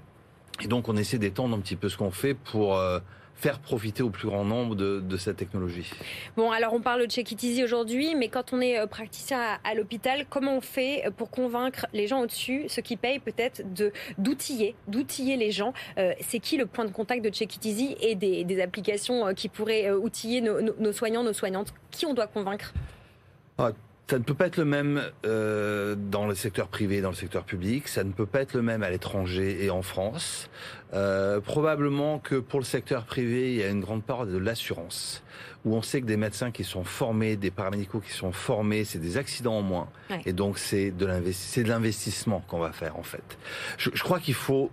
Et 0.62 0.68
donc 0.68 0.88
on 0.88 0.96
essaie 0.96 1.18
d'étendre 1.18 1.56
un 1.56 1.60
petit 1.60 1.76
peu 1.76 1.88
ce 1.88 1.96
qu'on 1.96 2.10
fait 2.10 2.34
pour 2.34 2.76
euh, 2.76 2.98
faire 3.36 3.58
profiter 3.58 4.02
au 4.02 4.10
plus 4.10 4.28
grand 4.28 4.44
nombre 4.44 4.75
de, 4.75 5.16
cette 5.16 5.36
technologie. 5.36 5.90
Bon, 6.36 6.50
alors 6.50 6.72
on 6.72 6.80
parle 6.80 7.02
de 7.02 7.10
Check 7.10 7.32
It 7.32 7.42
Easy 7.42 7.64
aujourd'hui, 7.64 8.14
mais 8.14 8.28
quand 8.28 8.52
on 8.52 8.60
est 8.60 8.78
euh, 8.78 8.86
praticien 8.86 9.58
à, 9.62 9.75
l'hôpital, 9.75 10.26
comment 10.28 10.56
on 10.56 10.60
fait 10.60 11.04
pour 11.16 11.30
convaincre 11.30 11.86
les 11.92 12.06
gens 12.06 12.20
au-dessus, 12.20 12.64
ceux 12.68 12.82
qui 12.82 12.96
payent 12.96 13.18
peut-être, 13.18 13.62
de 13.75 13.92
d'outiller, 14.18 14.75
d'outiller 14.88 15.36
les 15.36 15.50
gens? 15.50 15.72
Euh, 15.98 16.12
C'est 16.20 16.38
qui 16.38 16.56
le 16.56 16.66
point 16.66 16.84
de 16.84 16.90
contact 16.90 17.25
de 17.25 17.30
Check 17.30 17.56
It 17.56 17.64
Easy 17.64 17.96
et 18.00 18.14
des, 18.14 18.60
applications 18.60 19.26
euh, 19.26 19.32
qui 19.32 19.48
pourraient 19.48 19.90
outiller 19.92 20.40
nos, 20.40 20.92
soignants, 20.92 21.22
nos 21.22 21.34
soignantes? 21.34 21.75
Qui 21.90 22.06
on 22.06 22.14
doit 22.14 22.26
convaincre? 22.26 22.72
Ah, 23.58 23.72
ça 24.08 24.18
ne 24.18 24.22
peut 24.22 24.34
pas 24.34 24.46
être 24.46 24.56
le 24.56 24.64
même 24.64 25.02
euh, 25.25 25.96
dans 25.96 26.26
le 26.26 26.36
secteur 26.36 26.68
privé, 26.68 27.00
dans 27.00 27.10
le 27.10 27.16
secteur 27.16 27.42
public. 27.42 27.88
Ça 27.88 28.04
ne 28.04 28.12
peut 28.12 28.26
pas 28.26 28.42
être 28.42 28.54
le 28.54 28.62
même 28.62 28.84
à 28.84 28.90
l'étranger 28.90 29.64
et 29.64 29.70
en 29.70 29.82
France. 29.82 30.48
Euh, 30.94 31.40
probablement 31.40 32.20
que 32.20 32.36
pour 32.36 32.60
le 32.60 32.64
secteur 32.64 33.04
privé, 33.04 33.52
il 33.52 33.58
y 33.58 33.64
a 33.64 33.68
une 33.68 33.80
grande 33.80 34.04
part 34.04 34.26
de 34.26 34.38
l'assurance, 34.38 35.25
où 35.64 35.75
on 35.75 35.82
sait 35.82 36.00
que 36.00 36.06
des 36.06 36.16
médecins 36.16 36.52
qui 36.52 36.62
sont 36.62 36.84
formés, 36.84 37.34
des 37.34 37.50
paramédicaux 37.50 37.98
qui 37.98 38.12
sont 38.12 38.30
formés, 38.30 38.84
c'est 38.84 39.00
des 39.00 39.16
accidents 39.16 39.58
en 39.58 39.62
moins. 39.62 39.88
Et 40.25 40.32
donc 40.32 40.58
c'est 40.58 40.92
de 40.92 41.04
l'investissement 41.04 42.44
qu'on 42.46 42.60
va 42.60 42.70
faire 42.70 42.96
en 42.96 43.02
fait. 43.02 43.38
Je, 43.76 43.90
je 43.92 44.02
crois 44.04 44.20
qu'il 44.20 44.34
faut 44.34 44.70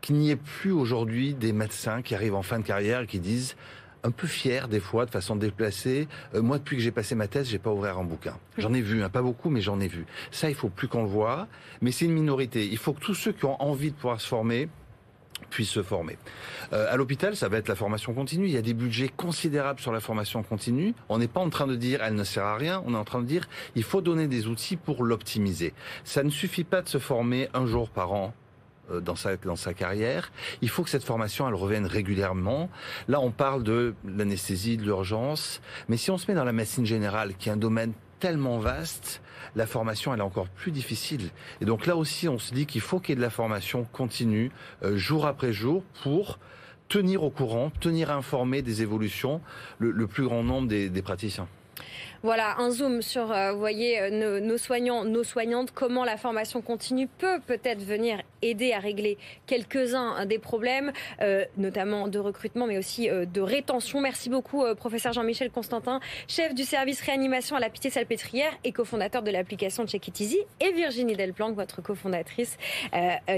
qu'il 0.00 0.16
n'y 0.16 0.30
ait 0.30 0.36
plus 0.36 0.72
aujourd'hui 0.72 1.34
des 1.34 1.52
médecins 1.52 2.02
qui 2.02 2.14
arrivent 2.14 2.34
en 2.34 2.42
fin 2.42 2.58
de 2.58 2.64
carrière 2.64 3.02
et 3.02 3.06
qui 3.06 3.20
disent 3.20 3.56
un 4.04 4.10
peu 4.10 4.26
fier 4.26 4.68
des 4.68 4.80
fois, 4.80 5.06
de 5.06 5.10
façon 5.10 5.34
déplacée. 5.34 6.06
Euh, 6.34 6.42
moi, 6.42 6.58
depuis 6.58 6.76
que 6.76 6.82
j'ai 6.82 6.92
passé 6.92 7.14
ma 7.14 7.26
thèse, 7.26 7.48
j'ai 7.48 7.58
pas 7.58 7.72
ouvert 7.72 7.98
un 7.98 8.04
bouquin. 8.04 8.36
J'en 8.58 8.72
ai 8.72 8.82
vu, 8.82 9.02
hein, 9.02 9.08
pas 9.08 9.22
beaucoup, 9.22 9.50
mais 9.50 9.60
j'en 9.60 9.80
ai 9.80 9.88
vu. 9.88 10.06
Ça, 10.30 10.48
il 10.48 10.54
faut 10.54 10.68
plus 10.68 10.86
qu'on 10.86 11.02
le 11.02 11.08
voit. 11.08 11.48
Mais 11.80 11.90
c'est 11.90 12.04
une 12.04 12.12
minorité. 12.12 12.66
Il 12.66 12.78
faut 12.78 12.92
que 12.92 13.00
tous 13.00 13.14
ceux 13.14 13.32
qui 13.32 13.46
ont 13.46 13.60
envie 13.60 13.90
de 13.90 13.96
pouvoir 13.96 14.20
se 14.20 14.28
former 14.28 14.68
puissent 15.50 15.70
se 15.70 15.82
former. 15.82 16.16
Euh, 16.72 16.92
à 16.92 16.96
l'hôpital, 16.96 17.36
ça 17.36 17.48
va 17.48 17.58
être 17.58 17.68
la 17.68 17.74
formation 17.74 18.12
continue. 18.14 18.46
Il 18.46 18.52
y 18.52 18.56
a 18.56 18.62
des 18.62 18.74
budgets 18.74 19.08
considérables 19.08 19.80
sur 19.80 19.92
la 19.92 20.00
formation 20.00 20.42
continue. 20.42 20.94
On 21.08 21.18
n'est 21.18 21.28
pas 21.28 21.40
en 21.40 21.50
train 21.50 21.66
de 21.66 21.76
dire 21.76 22.02
elle 22.02 22.14
ne 22.14 22.24
sert 22.24 22.44
à 22.44 22.56
rien. 22.56 22.82
On 22.86 22.94
est 22.94 22.98
en 22.98 23.04
train 23.04 23.20
de 23.20 23.26
dire 23.26 23.48
il 23.74 23.82
faut 23.82 24.00
donner 24.00 24.26
des 24.26 24.46
outils 24.46 24.76
pour 24.76 25.04
l'optimiser. 25.04 25.74
Ça 26.04 26.22
ne 26.22 26.30
suffit 26.30 26.64
pas 26.64 26.82
de 26.82 26.88
se 26.88 26.98
former 26.98 27.48
un 27.54 27.66
jour 27.66 27.90
par 27.90 28.12
an 28.12 28.34
dans 29.02 29.16
sa, 29.16 29.36
dans 29.36 29.56
sa 29.56 29.74
carrière. 29.74 30.30
Il 30.62 30.68
faut 30.68 30.82
que 30.82 30.90
cette 30.90 31.04
formation, 31.04 31.48
elle 31.48 31.54
revienne 31.54 31.86
régulièrement. 31.86 32.68
Là, 33.08 33.20
on 33.20 33.30
parle 33.30 33.62
de 33.62 33.94
l'anesthésie, 34.04 34.76
de 34.76 34.82
l'urgence. 34.82 35.60
Mais 35.88 35.96
si 35.96 36.10
on 36.10 36.18
se 36.18 36.30
met 36.30 36.34
dans 36.34 36.44
la 36.44 36.52
médecine 36.52 36.86
générale, 36.86 37.34
qui 37.36 37.48
est 37.48 37.52
un 37.52 37.56
domaine 37.56 37.92
tellement 38.20 38.58
vaste, 38.58 39.20
la 39.56 39.66
formation, 39.66 40.12
elle 40.12 40.20
est 40.20 40.24
encore 40.24 40.48
plus 40.48 40.72
difficile. 40.72 41.30
Et 41.60 41.64
donc 41.64 41.86
là 41.86 41.96
aussi, 41.96 42.28
on 42.28 42.38
se 42.38 42.54
dit 42.54 42.66
qu'il 42.66 42.80
faut 42.80 43.00
qu'il 43.00 43.10
y 43.10 43.12
ait 43.12 43.16
de 43.16 43.20
la 43.20 43.30
formation 43.30 43.86
continue, 43.92 44.50
euh, 44.82 44.96
jour 44.96 45.26
après 45.26 45.52
jour, 45.52 45.82
pour 46.02 46.38
tenir 46.88 47.22
au 47.22 47.30
courant, 47.30 47.70
tenir 47.80 48.10
informé 48.10 48.62
des 48.62 48.82
évolutions 48.82 49.40
le, 49.78 50.06
plus 50.06 50.24
grand 50.24 50.42
nombre 50.42 50.68
des 50.68 51.02
praticiens. 51.02 51.48
Voilà, 52.24 52.56
un 52.56 52.70
zoom 52.70 53.02
sur, 53.02 53.30
euh, 53.30 53.52
vous 53.52 53.58
voyez, 53.58 54.00
euh, 54.00 54.40
nos, 54.40 54.56
soignants, 54.56 55.04
nos 55.04 55.24
soignantes, 55.24 55.72
comment 55.72 56.04
la 56.04 56.16
formation 56.16 56.62
continue 56.62 57.06
peut 57.06 57.38
peut-être 57.46 57.82
venir 57.82 58.22
aider 58.40 58.72
à 58.72 58.78
régler 58.78 59.18
quelques-uns 59.46 60.14
hein, 60.16 60.24
des 60.24 60.38
problèmes, 60.38 60.90
euh, 61.20 61.44
notamment 61.58 62.08
de 62.08 62.18
recrutement, 62.18 62.66
mais 62.66 62.78
aussi 62.78 63.10
de 63.10 63.40
rétention. 63.42 64.00
Merci 64.00 64.30
beaucoup, 64.30 64.64
professeur 64.74 65.12
Jean-Michel 65.12 65.50
Constantin, 65.50 66.00
chef 66.26 66.54
du 66.54 66.64
service 66.64 67.02
réanimation 67.02 67.56
à 67.56 67.60
la 67.60 67.68
Pitié-Salpêtrière 67.68 68.52
et 68.64 68.72
cofondateur 68.72 69.22
de 69.22 69.30
l'application 69.30 69.86
Check 69.86 70.08
It 70.08 70.20
Easy, 70.20 70.38
et 70.60 70.72
Virginie 70.72 71.16
Delplanque, 71.16 71.54
votre 71.54 71.82
cofondatrice, 71.82 72.56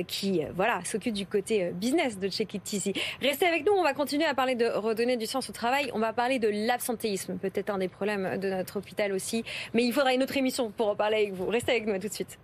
qui 0.06 0.42
voilà 0.54 0.80
s'occupe 0.84 1.14
du 1.14 1.26
côté 1.26 1.70
business 1.72 2.18
de 2.18 2.28
Check 2.28 2.54
It 2.54 2.72
Easy. 2.72 2.92
Restez 3.20 3.46
avec 3.46 3.66
nous, 3.66 3.72
on 3.72 3.82
va 3.82 3.94
continuer 3.94 4.26
à 4.26 4.34
parler 4.34 4.54
de 4.54 4.66
redonner 4.66 5.16
du 5.16 5.26
sens 5.26 5.48
au 5.48 5.52
travail. 5.52 5.90
On 5.92 5.98
va 5.98 6.12
parler 6.12 6.38
de 6.38 6.48
l'absentéisme, 6.48 7.36
peut-être 7.36 7.70
un 7.70 7.78
des 7.78 7.88
problèmes 7.88 8.38
de 8.38 8.48
notre 8.48 8.75
hôpital 8.76 9.12
aussi. 9.12 9.44
Mais 9.74 9.84
il 9.84 9.92
faudra 9.92 10.14
une 10.14 10.22
autre 10.22 10.36
émission 10.36 10.70
pour 10.70 10.88
en 10.88 10.96
parler 10.96 11.16
avec 11.16 11.34
vous. 11.34 11.46
Restez 11.46 11.72
avec 11.72 11.86
nous 11.86 11.98
tout 11.98 12.08
de 12.08 12.12
suite. 12.12 12.38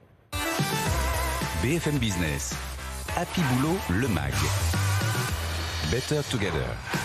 BFM 1.63 1.99
Business. 1.99 2.55
Happy 3.17 3.41
Boulot, 3.43 3.77
le 3.91 4.09
MAG. 4.09 4.33
Better 5.91 6.21
Together. 6.31 7.02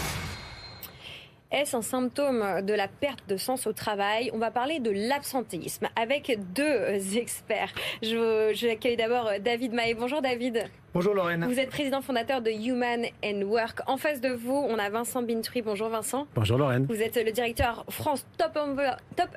Est-ce 1.50 1.78
un 1.78 1.82
symptôme 1.82 2.62
de 2.62 2.74
la 2.74 2.90
perte 2.90 3.22
de 3.30 3.38
sens 3.38 3.68
au 3.68 3.72
travail? 3.72 4.30
On 4.34 4.38
va 4.38 4.52
parler 4.52 4.80
de 4.80 4.92
l'absentéisme 4.92 5.88
avec 5.96 6.38
deux 6.54 7.18
experts. 7.18 7.72
Je, 8.02 8.52
j'accueille 8.54 8.98
d'abord 8.98 9.32
David 9.40 9.72
Maé. 9.72 9.94
Bonjour 9.94 10.22
David. 10.22 10.66
Bonjour 10.94 11.14
Lorraine. 11.14 11.46
Vous 11.46 11.58
êtes 11.58 11.70
président 11.70 12.02
fondateur 12.02 12.42
de 12.42 12.52
Human 12.52 13.06
and 13.24 13.44
Work. 13.44 13.80
En 13.88 13.96
face 13.96 14.20
de 14.20 14.28
vous, 14.28 14.58
on 14.68 14.78
a 14.78 14.90
Vincent 14.90 15.22
Bintry. 15.22 15.62
Bonjour 15.62 15.88
Vincent. 15.88 16.28
Bonjour 16.36 16.58
Lorraine. 16.58 16.86
Vous 16.90 17.02
êtes 17.02 17.16
le 17.16 17.32
directeur 17.32 17.86
France 17.88 18.26
Top, 18.38 18.58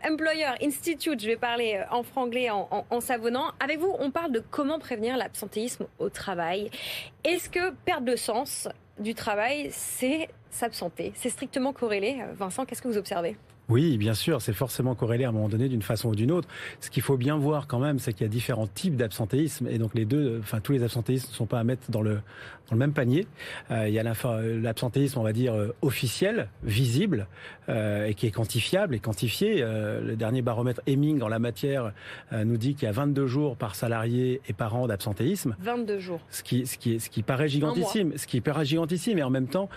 Employer 0.05 0.51
Institute. 0.65 1.21
Je 1.21 1.29
vais 1.29 1.37
parler 1.37 1.81
en 1.93 2.03
franglais 2.03 2.51
en, 2.51 2.69
en 2.91 3.01
savonnant. 3.01 3.53
Avec 3.61 3.79
vous, 3.79 3.95
on 4.01 4.11
parle 4.11 4.33
de 4.33 4.43
comment 4.51 4.81
prévenir 4.81 5.17
l'absentéisme 5.17 5.87
au 6.01 6.09
travail. 6.09 6.73
Est-ce 7.23 7.49
que 7.49 7.71
perte 7.85 8.05
de 8.05 8.17
sens 8.17 8.69
du 9.01 9.15
travail, 9.15 9.71
c'est 9.73 10.29
s'absenter. 10.51 11.13
C'est 11.17 11.31
strictement 11.31 11.73
corrélé. 11.73 12.19
Euh, 12.21 12.33
Vincent, 12.35 12.65
qu'est-ce 12.65 12.83
que 12.83 12.89
vous 12.89 12.99
observez? 12.99 13.37
Oui, 13.71 13.97
bien 13.99 14.15
sûr, 14.15 14.43
c'est 14.43 14.53
forcément 14.53 14.95
corrélé 14.95 15.25
à 15.25 15.29
un 15.29 15.33
moment 15.33 15.49
donné 15.49 15.69
d'une 15.69 15.83
façon 15.83 16.11
ou 16.11 16.15
d'une 16.17 16.33
autre. 16.33 16.49
Ce 16.81 16.91
qu'il 16.91 17.03
faut 17.03 17.17
bien 17.17 17.37
voir 17.37 17.69
quand 17.69 17.79
même, 17.79 18.01
c'est 18.01 18.13
qu'il 18.13 18.23
y 18.23 18.27
a 18.27 18.29
différents 18.29 18.67
types 18.67 18.97
d'absentéisme 18.97 19.69
et 19.69 19.79
donc 19.79 19.95
les 19.95 20.05
deux, 20.05 20.39
enfin 20.41 20.61
tous 20.61 20.73
les 20.73 20.83
absentéismes 20.83 21.29
ne 21.31 21.35
sont 21.35 21.47
pas 21.47 21.61
à 21.61 21.65
mettre 21.65 21.91
dans 21.91 22.03
le 22.03 22.21
dans 22.71 22.77
le 22.77 22.79
même 22.79 22.93
panier. 22.93 23.27
Euh, 23.71 23.89
il 23.89 23.95
y 23.95 23.99
a 23.99 24.03
l'absentéisme, 24.03 25.19
on 25.19 25.23
va 25.23 25.33
dire 25.33 25.55
euh, 25.55 25.75
officiel, 25.83 26.49
visible 26.63 27.27
euh, 27.69 28.07
et 28.07 28.15
qui 28.15 28.27
est 28.27 28.31
quantifiable 28.31 28.95
et 28.95 29.01
quantifié. 29.01 29.57
Euh, 29.61 30.01
le 30.01 30.17
dernier 30.17 30.41
baromètre 30.41 30.81
Hemming 30.87 31.23
en 31.23 31.29
la 31.29 31.39
matière 31.39 31.93
nous 32.33 32.57
dit 32.57 32.75
qu'il 32.75 32.87
y 32.87 32.89
a 32.89 32.93
22 32.93 33.27
jours 33.27 33.57
par 33.57 33.75
salarié 33.75 34.41
et 34.49 34.53
par 34.53 34.77
an 34.77 34.87
d'absentéisme. 34.87 35.57
22 35.61 35.99
jours. 35.99 36.21
Ce 36.31 36.43
qui 36.43 36.67
ce 36.67 36.79
qui 36.79 37.01
ce 37.01 37.11
qui 37.11 37.23
paraît 37.23 37.49
gigantissime, 37.49 38.17
ce 38.17 38.27
qui 38.27 38.41
paraît 38.41 38.65
gigantissime 38.65 39.19
et 39.19 39.23
en 39.23 39.31
même 39.31 39.49
temps 39.49 39.69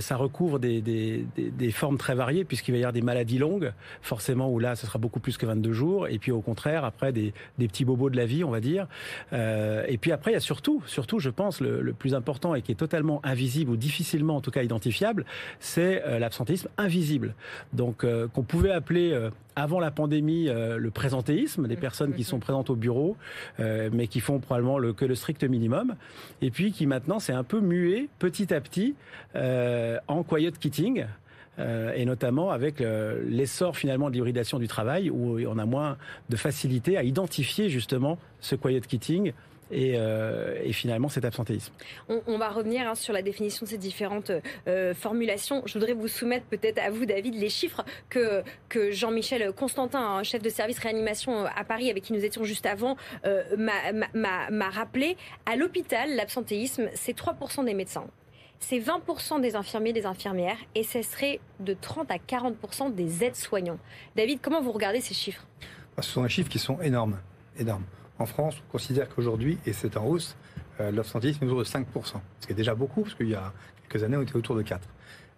ça 0.00 0.16
recouvre 0.16 0.58
des 0.58 0.80
des, 0.80 1.26
des, 1.36 1.50
des 1.50 1.70
formes 1.70 1.98
très 1.98 2.14
variées 2.14 2.44
puisqu'il 2.44 2.72
va 2.72 2.78
y 2.78 2.80
avoir 2.80 2.92
des 2.92 3.02
maladies 3.02 3.37
longue, 3.38 3.72
forcément, 4.02 4.50
où 4.50 4.58
là, 4.58 4.76
ce 4.76 4.86
sera 4.86 4.98
beaucoup 4.98 5.20
plus 5.20 5.36
que 5.36 5.46
22 5.46 5.72
jours. 5.72 6.08
Et 6.08 6.18
puis, 6.18 6.32
au 6.32 6.40
contraire, 6.40 6.84
après, 6.84 7.12
des, 7.12 7.32
des 7.58 7.68
petits 7.68 7.84
bobos 7.84 8.10
de 8.10 8.16
la 8.16 8.26
vie, 8.26 8.44
on 8.44 8.50
va 8.50 8.60
dire. 8.60 8.86
Euh, 9.32 9.84
et 9.88 9.98
puis 9.98 10.12
après, 10.12 10.32
il 10.32 10.34
y 10.34 10.36
a 10.36 10.40
surtout, 10.40 10.82
surtout, 10.86 11.18
je 11.18 11.30
pense, 11.30 11.60
le, 11.60 11.92
plus 11.92 12.14
important 12.14 12.54
et 12.54 12.62
qui 12.62 12.72
est 12.72 12.76
totalement 12.76 13.20
invisible 13.24 13.70
ou 13.70 13.76
difficilement, 13.76 14.36
en 14.36 14.40
tout 14.40 14.50
cas, 14.50 14.62
identifiable, 14.62 15.24
c'est 15.60 16.02
euh, 16.06 16.18
l'absentéisme 16.18 16.68
invisible. 16.76 17.34
Donc, 17.72 18.04
euh, 18.04 18.28
qu'on 18.28 18.42
pouvait 18.42 18.72
appeler 18.72 19.12
euh, 19.12 19.30
avant 19.56 19.80
la 19.80 19.90
pandémie 19.90 20.48
le 20.48 20.90
présentéisme, 20.90 21.66
des 21.66 21.76
personnes 21.76 22.14
qui 22.14 22.22
sont 22.22 22.38
présentes 22.38 22.70
au 22.70 22.76
bureau, 22.76 23.16
mais 23.58 24.06
qui 24.06 24.20
font 24.20 24.38
probablement 24.38 24.78
le, 24.78 24.92
que 24.92 25.04
le 25.04 25.16
strict 25.16 25.42
minimum, 25.42 25.96
et 26.42 26.52
puis 26.52 26.70
qui 26.70 26.86
maintenant 26.86 27.18
c'est 27.18 27.32
un 27.32 27.42
peu 27.42 27.58
mué 27.58 28.08
petit 28.20 28.54
à 28.54 28.60
petit 28.60 28.94
en 29.34 30.22
quiet 30.22 30.52
quitting. 30.52 31.06
Euh, 31.58 31.92
et 31.94 32.04
notamment 32.04 32.50
avec 32.50 32.80
l'essor 32.80 33.76
finalement 33.76 34.10
de 34.10 34.14
l'hybridation 34.14 34.58
du 34.58 34.68
travail 34.68 35.10
où 35.10 35.38
on 35.46 35.58
a 35.58 35.66
moins 35.66 35.96
de 36.28 36.36
facilité 36.36 36.96
à 36.96 37.02
identifier 37.02 37.68
justement 37.68 38.18
ce 38.40 38.54
quiet 38.54 38.80
quitting 38.80 39.32
et, 39.70 39.96
euh, 39.96 40.72
finalement 40.72 41.08
cet 41.08 41.24
absentéisme. 41.24 41.72
On, 42.08 42.38
va 42.38 42.50
revenir 42.50 42.88
hein, 42.88 42.94
sur 42.94 43.12
la 43.12 43.22
définition 43.22 43.64
de 43.64 43.70
ces 43.70 43.78
différentes 43.78 44.30
euh, 44.66 44.94
formulations. 44.94 45.62
Je 45.66 45.74
voudrais 45.74 45.92
vous 45.92 46.08
soumettre 46.08 46.46
peut-être 46.46 46.78
à 46.78 46.90
vous, 46.90 47.06
David, 47.06 47.34
les 47.34 47.48
chiffres 47.48 47.84
que, 48.08 48.42
que 48.68 48.90
Jean-Michel 48.92 49.52
Constantin, 49.52 50.22
chef 50.22 50.42
de 50.42 50.48
service 50.48 50.78
réanimation 50.78 51.44
à 51.44 51.64
Paris, 51.64 51.90
avec 51.90 52.04
qui 52.04 52.12
nous 52.12 52.24
étions 52.24 52.44
juste 52.44 52.66
avant, 52.66 52.96
euh, 53.26 53.42
m'a 53.56 54.70
rappelé. 54.70 55.16
À 55.46 55.56
l'hôpital, 55.56 56.14
l'absentéisme, 56.14 56.88
c'est 56.94 57.16
3% 57.16 57.64
des 57.64 57.74
médecins 57.74 58.06
c'est 58.60 58.78
20% 58.78 59.40
des 59.40 59.56
infirmiers, 59.56 59.92
des 59.92 60.06
infirmières, 60.06 60.58
et 60.74 60.82
ce 60.82 61.02
serait 61.02 61.40
de 61.60 61.74
30 61.74 62.10
à 62.10 62.16
40% 62.16 62.94
des 62.94 63.24
aides-soignants. 63.24 63.78
David, 64.16 64.40
comment 64.42 64.60
vous 64.60 64.72
regardez 64.72 65.00
ces 65.00 65.14
chiffres? 65.14 65.46
Bah, 65.96 66.02
Ce 66.02 66.10
sont 66.10 66.22
des 66.22 66.28
chiffres 66.28 66.50
qui 66.50 66.58
sont 66.58 66.80
énormes, 66.80 67.18
énormes. 67.58 67.84
En 68.18 68.26
France, 68.26 68.56
on 68.68 68.72
considère 68.72 69.08
qu'aujourd'hui, 69.08 69.58
et 69.64 69.72
c'est 69.72 69.96
en 69.96 70.06
hausse, 70.06 70.36
euh, 70.80 70.90
l'absentéisme 70.90 71.44
est 71.44 71.46
autour 71.46 71.60
de 71.60 71.64
5%, 71.64 71.84
ce 72.40 72.46
qui 72.46 72.52
est 72.52 72.56
déjà 72.56 72.74
beaucoup, 72.74 73.02
parce 73.02 73.14
qu'il 73.14 73.28
y 73.28 73.34
a 73.34 73.52
quelques 73.88 74.02
années, 74.02 74.16
on 74.16 74.22
était 74.22 74.36
autour 74.36 74.56
de 74.56 74.62
4%. 74.62 74.78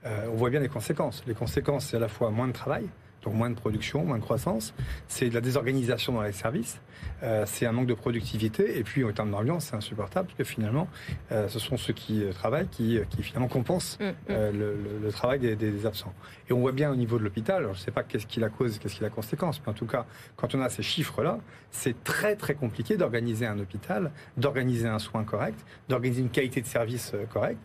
Euh, 0.06 0.28
on 0.32 0.36
voit 0.36 0.48
bien 0.48 0.60
les 0.60 0.68
conséquences. 0.68 1.22
Les 1.26 1.34
conséquences, 1.34 1.86
c'est 1.86 1.96
à 1.96 2.00
la 2.00 2.08
fois 2.08 2.30
moins 2.30 2.48
de 2.48 2.52
travail, 2.52 2.88
donc 3.22 3.34
moins 3.34 3.50
de 3.50 3.54
production, 3.54 4.04
moins 4.04 4.18
de 4.18 4.22
croissance. 4.22 4.74
C'est 5.08 5.28
de 5.28 5.34
la 5.34 5.40
désorganisation 5.40 6.14
dans 6.14 6.22
les 6.22 6.32
services. 6.32 6.80
Euh, 7.22 7.44
c'est 7.46 7.66
un 7.66 7.72
manque 7.72 7.86
de 7.86 7.94
productivité. 7.94 8.78
Et 8.78 8.82
puis, 8.82 9.04
en 9.04 9.12
termes 9.12 9.30
d'ambiance, 9.30 9.66
c'est 9.66 9.76
insupportable 9.76 10.28
parce 10.28 10.38
que 10.38 10.44
finalement, 10.44 10.88
euh, 11.32 11.48
ce 11.48 11.58
sont 11.58 11.76
ceux 11.76 11.92
qui 11.92 12.24
euh, 12.24 12.32
travaillent 12.32 12.68
qui, 12.68 12.98
qui 13.10 13.22
finalement 13.22 13.48
compensent 13.48 13.98
mm, 14.00 14.32
mm. 14.32 14.58
le, 15.02 15.12
travail 15.12 15.38
des, 15.38 15.86
absents. 15.86 16.12
Et 16.48 16.52
on 16.52 16.60
voit 16.60 16.72
bien 16.72 16.90
au 16.90 16.96
niveau 16.96 17.18
de 17.18 17.24
l'hôpital, 17.24 17.64
je 17.64 17.68
ne 17.68 17.74
sais 17.74 17.90
pas 17.90 18.02
qu'est-ce 18.02 18.26
qui 18.26 18.40
la 18.40 18.48
cause, 18.48 18.78
qu'est-ce 18.78 18.96
qui 18.96 19.02
la 19.02 19.10
conséquence, 19.10 19.60
mais 19.64 19.70
en 19.70 19.74
tout 19.74 19.86
cas, 19.86 20.06
quand 20.36 20.54
on 20.54 20.60
a 20.60 20.68
ces 20.68 20.82
chiffres-là, 20.82 21.38
c'est 21.70 22.02
très 22.04 22.36
très 22.36 22.54
compliqué 22.54 22.96
d'organiser 22.96 23.46
un 23.46 23.58
hôpital, 23.58 24.10
d'organiser 24.36 24.88
un 24.88 24.98
soin 24.98 25.24
correct, 25.24 25.58
d'organiser 25.88 26.22
une 26.22 26.30
qualité 26.30 26.60
de 26.60 26.66
service 26.66 27.12
correcte, 27.32 27.60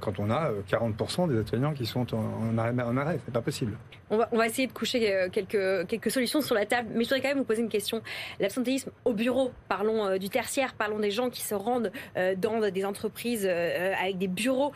quand 0.00 0.18
on 0.18 0.30
a 0.30 0.50
40% 0.70 1.28
des 1.28 1.46
soignants 1.48 1.74
qui 1.74 1.86
sont 1.86 2.14
en, 2.14 2.58
arrêt. 2.58 2.72
En 2.82 2.96
arrêt. 2.96 3.18
C'est 3.24 3.32
pas 3.32 3.42
possible. 3.42 3.76
On 4.10 4.18
va, 4.18 4.46
essayer 4.46 4.66
de 4.66 4.72
coucher 4.72 5.28
quelques, 5.32 5.86
quelques 5.88 6.10
solutions 6.10 6.42
sur 6.42 6.54
la 6.54 6.66
table, 6.66 6.90
mais 6.92 7.04
je 7.04 7.08
voudrais 7.08 7.22
quand 7.22 7.28
même 7.28 7.38
vous 7.38 7.44
poser 7.44 7.62
une 7.62 7.70
question. 7.70 8.02
L'absentéisme 8.38 8.90
au 9.04 9.14
bureau, 9.14 9.50
parlons 9.68 10.06
euh, 10.06 10.18
du 10.18 10.28
tertiaire, 10.28 10.74
parlons 10.74 10.98
des 10.98 11.10
gens 11.10 11.30
qui 11.30 11.40
se 11.40 11.54
rendent 11.54 11.90
euh, 12.16 12.34
dans 12.36 12.60
des 12.70 12.84
entreprises 12.84 13.46
euh, 13.48 13.94
avec 14.00 14.18
des 14.18 14.28
bureaux. 14.28 14.72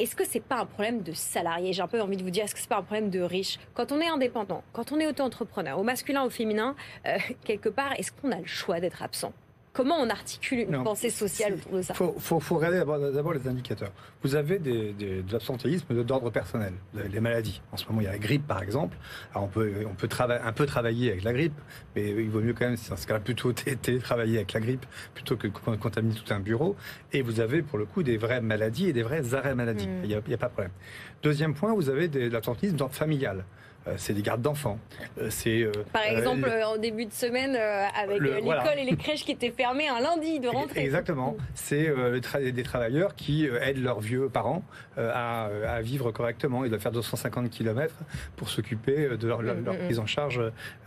Est-ce 0.00 0.16
que 0.16 0.24
c'est 0.24 0.42
pas 0.42 0.56
un 0.56 0.66
problème 0.66 1.02
de 1.02 1.12
salarié 1.12 1.72
J'ai 1.72 1.82
un 1.82 1.88
peu 1.88 2.00
envie 2.00 2.16
de 2.16 2.22
vous 2.22 2.30
dire, 2.30 2.44
est-ce 2.44 2.54
que 2.54 2.60
c'est 2.60 2.68
pas 2.68 2.78
un 2.78 2.82
problème 2.82 3.10
de 3.10 3.20
riche 3.20 3.58
Quand 3.74 3.92
on 3.92 4.00
est 4.00 4.08
indépendant, 4.08 4.62
quand 4.72 4.92
on 4.92 4.98
est 4.98 5.06
auto-entrepreneur, 5.06 5.78
au 5.78 5.82
masculin, 5.82 6.24
au 6.24 6.30
féminin, 6.30 6.76
quelque 7.44 7.68
part, 7.68 7.92
est-ce 7.98 8.12
qu'on 8.12 8.30
a 8.30 8.38
le 8.38 8.46
choix 8.46 8.78
d'être 8.78 9.02
absent? 9.02 9.32
Comment 9.78 10.00
on 10.00 10.10
articule 10.10 10.58
une 10.58 10.82
pensée 10.82 11.08
sociale 11.08 11.54
autour 11.54 11.76
de 11.76 11.82
ça 11.82 11.94
Il 12.00 12.20
faut, 12.20 12.56
regarder 12.56 12.78
d'abord 12.78 13.32
les 13.32 13.46
indicateurs. 13.46 13.92
Vous 14.24 14.34
avez 14.34 14.58
des, 14.58 14.92
de 14.92 15.32
l'absentéisme 15.32 16.02
d'ordre 16.02 16.30
personnel, 16.30 16.72
les 16.94 17.20
maladies. 17.20 17.62
En 17.70 17.76
ce 17.76 17.86
moment, 17.86 18.00
il 18.00 18.04
y 18.06 18.08
a 18.08 18.10
la 18.10 18.18
grippe, 18.18 18.44
par 18.44 18.60
exemple. 18.60 18.96
Alors, 19.30 19.44
on 19.44 19.46
peut, 19.46 19.72
on 19.88 19.94
peut 19.94 20.08
un 20.18 20.52
peu 20.52 20.66
travailler 20.66 21.12
avec 21.12 21.22
la 21.22 21.32
grippe, 21.32 21.54
mais 21.94 22.10
il 22.10 22.28
vaut 22.28 22.40
mieux 22.40 22.54
quand 22.54 22.64
même, 22.64 22.76
dans 22.90 22.96
ce 22.96 23.06
cas-là, 23.06 23.20
plutôt 23.20 23.52
télétravailler 23.52 24.38
avec 24.38 24.52
la 24.52 24.58
grippe 24.58 24.84
plutôt 25.14 25.36
que 25.36 25.46
contaminer 25.46 26.16
tout 26.16 26.34
un 26.34 26.40
bureau. 26.40 26.74
Et 27.12 27.22
vous 27.22 27.38
avez, 27.38 27.62
pour 27.62 27.78
le 27.78 27.84
coup, 27.84 28.02
des 28.02 28.16
vraies 28.16 28.40
maladies 28.40 28.88
et 28.88 28.92
des 28.92 29.04
vrais 29.04 29.32
arrêts 29.32 29.54
maladie. 29.54 29.86
Hmm. 29.86 30.00
Il 30.02 30.08
n'y 30.08 30.14
a, 30.14 30.18
a, 30.18 30.38
pas 30.38 30.48
de 30.48 30.52
problème. 30.54 30.72
Deuxième 31.22 31.54
point, 31.54 31.72
vous 31.72 31.88
avez 31.88 32.08
de 32.08 32.28
l'absentéisme 32.28 32.74
d'ordre 32.74 32.96
familial. 32.96 33.44
Euh, 33.88 33.94
c'est 33.96 34.12
des 34.12 34.22
gardes 34.22 34.42
d'enfants. 34.42 34.78
Euh, 35.18 35.28
c'est 35.30 35.62
euh, 35.62 35.72
par 35.92 36.04
exemple 36.04 36.50
en 36.64 36.76
début 36.76 37.06
de 37.06 37.12
semaine 37.12 37.56
avec 37.56 38.20
l'école 38.20 38.78
et 38.78 38.84
les 38.84 38.96
crèches 38.96 39.24
qui 39.24 39.32
étaient 39.32 39.50
fermées 39.50 39.88
un 39.88 40.00
lundi 40.00 40.40
de 40.40 40.48
rentrée. 40.48 40.84
Exactement. 40.84 41.36
C'est 41.54 41.92
des 42.52 42.62
travailleurs 42.62 43.14
qui 43.14 43.46
aident 43.46 43.82
leurs 43.82 44.00
vieux 44.00 44.28
parents 44.28 44.62
à, 44.96 45.48
vivre 45.82 46.10
correctement. 46.10 46.64
Ils 46.64 46.70
doivent 46.70 46.80
faire 46.80 46.92
250 46.92 47.50
km 47.50 47.94
pour 48.36 48.48
s'occuper 48.48 49.16
de 49.16 49.28
leur, 49.28 49.42
mm, 49.42 49.46
mm, 49.46 49.70
mm. 49.70 49.78
prise 49.84 49.98
en 49.98 50.06
charge 50.06 50.40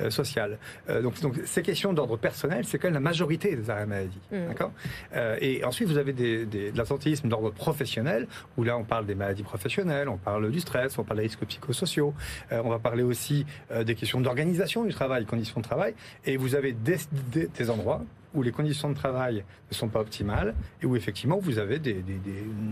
sociale. 0.10 0.58
donc, 1.01 1.20
donc 1.22 1.36
ces 1.46 1.62
questions 1.62 1.93
d'ordre 1.93 2.17
personnel, 2.17 2.65
c'est 2.65 2.77
quand 2.77 2.88
même 2.88 2.96
la 2.96 3.00
majorité 3.00 3.55
des 3.55 3.70
arrêts 3.70 3.86
maladie. 3.86 4.20
D'accord? 4.31 4.72
et 5.39 5.63
ensuite, 5.63 5.88
vous 5.88 5.98
avez 5.98 6.13
des, 6.13 6.46
de 6.46 6.77
l'absentéisme 6.77 7.27
d'ordre 7.27 7.51
professionnel, 7.51 8.27
où 8.58 8.63
là, 8.63 8.77
on 8.77 8.84
parle 8.84 9.05
des 9.05 9.15
maladies 9.15 9.43
professionnelles, 9.43 10.10
on 10.10 10.17
parle 10.17 10.51
du 10.51 10.60
stress, 10.60 10.98
on 10.98 11.03
parle 11.03 11.20
des 11.20 11.24
risques 11.24 11.46
psychosociaux, 11.46 12.13
on 12.51 12.70
va 12.70 12.79
parler 12.79 12.90
aussi 13.00 13.45
euh, 13.71 13.83
des 13.83 13.95
questions 13.95 14.21
d'organisation 14.21 14.83
du 14.83 14.93
travail, 14.93 15.25
conditions 15.25 15.62
de 15.62 15.65
travail, 15.65 15.93
et 16.25 16.38
vous 16.38 16.55
avez 16.55 16.74
des, 16.74 16.98
des, 17.31 17.69
endroits 17.69 18.01
où 18.33 18.43
les 18.43 18.51
conditions 18.51 18.89
de 18.89 18.95
travail 18.95 19.43
ne 19.69 19.75
sont 19.75 19.88
pas 19.88 20.00
optimales 20.00 20.55
et 20.81 20.85
où 20.85 20.95
effectivement 20.95 21.38
vous 21.38 21.59
avez 21.59 21.79
des, 21.79 21.93
des, 21.93 22.19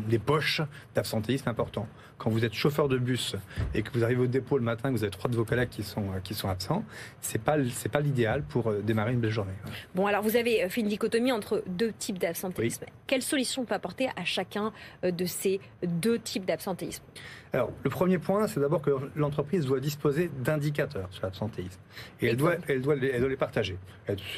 des, 0.07 0.19
poches 0.19 0.61
d'absentéisme 0.95 1.49
importants. 1.49 1.87
Quand 2.17 2.29
vous 2.29 2.43
êtes 2.43 2.53
chauffeur 2.53 2.89
de 2.89 2.97
bus 2.97 3.35
et 3.73 3.81
que 3.81 3.91
vous 3.93 4.03
arrivez 4.03 4.23
au 4.23 4.27
dépôt 4.27 4.57
le 4.57 4.63
matin, 4.63 4.89
que 4.89 4.97
vous 4.97 5.03
avez 5.03 5.11
trois 5.11 5.29
de 5.29 5.35
vos 5.35 5.45
collègues 5.45 5.69
qui 5.69 5.83
sont, 5.83 6.05
qui 6.23 6.33
sont 6.33 6.49
absents, 6.49 6.83
c'est 7.21 7.41
pas 7.41 7.57
c'est 7.71 7.89
pas 7.89 8.01
l'idéal 8.01 8.43
pour 8.43 8.67
euh, 8.67 8.81
démarrer 8.81 9.13
une 9.13 9.19
belle 9.19 9.31
journée. 9.31 9.53
Bon, 9.95 10.05
alors 10.05 10.21
vous 10.21 10.35
avez 10.35 10.67
fait 10.69 10.81
une 10.81 10.87
dichotomie 10.87 11.31
entre 11.31 11.63
deux 11.67 11.93
types 11.93 12.19
d'absentéisme. 12.19 12.85
Quelle 13.07 13.21
solution 13.21 13.61
on 13.61 13.65
peut 13.65 13.75
apporter 13.75 14.09
à 14.15 14.25
chacun 14.25 14.73
euh, 15.03 15.11
de 15.11 15.25
ces 15.25 15.59
deux 15.83 16.19
types 16.19 16.45
d'absentéisme? 16.45 17.03
Alors, 17.51 17.71
le 17.83 17.89
premier 17.89 18.19
point, 18.19 18.47
c'est 18.47 18.59
d'abord 18.59 18.81
que 18.81 18.91
l'entreprise 19.15 19.65
doit 19.65 19.79
disposer 19.79 20.29
d'indicateurs 20.43 21.07
sur 21.09 21.23
l'absentéisme. 21.23 21.79
Et 22.21 22.27
elle 22.27 22.37
doit, 22.37 22.55
elle, 22.67 22.81
doit 22.81 22.95
elle 22.95 23.21
doit 23.21 23.29
les 23.29 23.37
partager. 23.37 23.77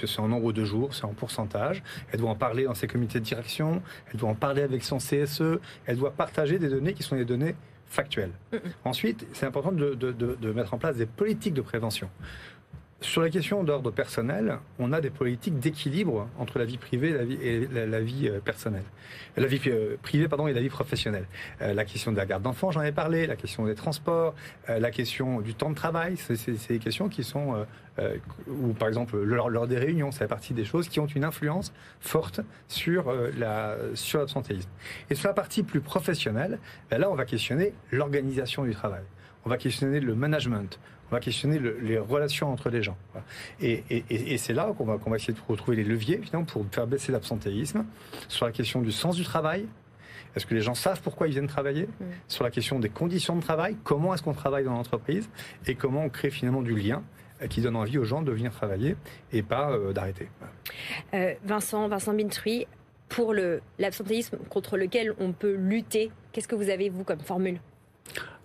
C'est 0.06 0.20
en 0.20 0.30
nombre 0.30 0.54
de 0.54 0.64
jours, 0.64 0.96
c'est 0.96 1.04
en 1.04 1.11
pourcentage. 1.14 1.84
Elle 2.12 2.20
doit 2.20 2.30
en 2.30 2.36
parler 2.36 2.66
dans 2.66 2.74
ses 2.76 2.88
comités 2.88 3.20
de 3.20 3.26
direction, 3.26 3.82
elle 4.12 4.20
doit 4.20 4.30
en 4.30 4.36
parler 4.36 4.62
avec 4.62 4.84
son 4.84 4.98
CSE, 4.98 5.60
elle 5.86 5.98
doit 5.98 6.12
partager 6.12 6.60
des 6.60 6.70
données 6.70 6.94
qui 6.94 7.04
sont 7.04 7.16
des 7.16 7.26
données 7.26 7.56
factuelles. 7.88 8.32
Ensuite, 8.86 9.28
c'est 9.34 9.46
important 9.46 9.72
de, 9.72 9.96
de, 9.96 10.12
de 10.14 10.52
mettre 10.54 10.74
en 10.74 10.78
place 10.78 10.96
des 10.96 11.06
politiques 11.06 11.54
de 11.54 11.62
prévention. 11.62 12.10
Sur 13.02 13.24
la 13.24 13.32
question 13.32 13.64
d'ordre 13.64 13.90
personnel, 13.90 14.60
on 14.78 14.94
a 14.94 15.02
des 15.02 15.10
politiques 15.10 15.58
d'équilibre 15.60 16.30
entre 16.38 16.60
la 16.60 16.66
vie 16.66 16.78
privée 16.78 17.10
et 17.10 17.68
la 17.68 18.00
vie, 18.00 18.26
la, 18.26 18.36
euh, 18.36 18.40
personnelle. 18.40 18.84
La 19.36 19.48
vie 19.48 19.60
euh, 19.66 19.96
privée 20.04 20.28
pardon, 20.28 20.46
et 20.46 20.54
la 20.54 20.62
vie 20.62 20.70
professionnelle. 20.70 21.26
Euh, 21.64 21.74
la 21.74 21.84
question 21.84 22.12
de 22.12 22.18
la 22.18 22.28
garde 22.28 22.44
d'enfants, 22.44 22.70
j'en 22.70 22.84
ai 22.84 22.92
parlé, 22.92 23.26
la 23.26 23.36
question 23.36 23.66
des 23.66 23.74
transports, 23.74 24.36
la 24.68 24.92
question 24.92 25.42
du 25.42 25.56
temps 25.56 25.72
de 25.72 25.76
travail, 25.76 26.16
c'est 26.16 26.68
des 26.70 26.78
questions 26.78 27.10
qui 27.10 27.24
sont, 27.24 27.66
ou 28.48 28.74
par 28.74 28.88
exemple 28.88 29.18
lors, 29.18 29.68
des 29.68 29.80
réunions, 29.80 30.12
ça 30.12 30.20
fait 30.20 30.28
partie 30.28 30.54
des 30.54 30.64
choses 30.64 30.88
qui 30.88 31.00
ont 31.00 31.08
une 31.08 31.24
influence 31.24 31.74
forte 32.00 32.42
sur 32.68 33.12
la 33.38 33.78
sur 33.96 34.20
l'absentéisme. 34.20 34.70
Et 35.10 35.16
sur 35.16 35.28
la 35.28 35.34
partie 35.34 35.64
plus 35.64 35.82
professionnelle, 35.82 36.60
ben 36.90 37.00
là 37.00 37.10
on 37.10 37.16
va 37.16 37.26
questionner 37.26 37.74
l'organisation 37.92 38.64
du 38.64 38.74
travail. 38.74 39.04
On 39.44 39.50
va 39.50 39.58
questionner 39.58 40.00
le 40.00 40.14
management, 40.14 40.80
on 41.12 41.16
va 41.16 41.20
questionner 41.20 41.60
les 41.60 42.00
relations 42.00 42.52
entre 42.52 42.70
les 42.70 42.82
gens. 42.82 42.96
Et, 43.60 43.84
c'est 44.38 44.54
là 44.54 44.74
qu'on 44.78 44.86
va, 44.86 44.96
va, 44.96 45.16
essayer 45.18 45.34
de 45.34 45.40
retrouver 45.46 45.76
les 45.76 45.84
leviers 45.84 46.18
finalement, 46.18 46.46
pour 46.46 46.66
faire 46.72 46.88
baisser 46.88 47.12
l'absentéisme 47.12 47.86
sur 48.30 48.46
la 48.46 48.54
question 48.54 48.82
du 48.82 48.94
sens 48.94 49.18
du 49.18 49.24
travail. 49.24 49.68
Est-ce 50.36 50.46
que 50.46 50.56
les 50.56 50.62
gens 50.62 50.74
savent 50.74 51.02
pourquoi 51.02 51.28
ils 51.28 51.32
viennent 51.32 51.48
travailler 51.48 51.84
mm. 51.84 52.06
Sur 52.30 52.46
la 52.46 52.52
question 52.52 52.80
des 52.80 52.88
conditions 52.88 53.36
de 53.36 53.42
travail, 53.42 53.76
comment 53.84 54.14
est-ce 54.14 54.24
qu'on 54.24 54.34
travaille 54.34 54.64
dans 54.64 54.72
l'entreprise 54.72 55.30
et 55.68 55.76
comment 55.76 56.06
on 56.06 56.10
crée 56.10 56.30
finalement 56.30 56.62
du 56.62 56.76
lien 56.76 57.04
euh, 57.42 57.48
qui 57.48 57.60
donne 57.60 57.76
envie 57.76 57.98
aux 57.98 58.06
gens 58.06 58.22
de 58.22 58.32
venir 58.32 58.52
travailler 58.52 58.96
et 59.34 59.44
pas 59.44 59.72
euh, 59.72 59.92
d'arrêter. 59.92 60.30
Euh, 61.14 61.34
Vincent, 61.44 61.90
Vincent 61.90 62.14
Bintruy, 62.14 62.68
pour 63.10 63.34
l'absentéisme 63.78 64.38
contre 64.50 64.78
lequel 64.78 65.14
on 65.20 65.34
peut 65.34 65.56
lutter, 65.56 66.12
qu'est-ce 66.32 66.48
que 66.48 66.56
vous 66.56 66.70
avez, 66.70 66.88
vous, 66.88 67.04
comme 67.04 67.20
formule? 67.20 67.60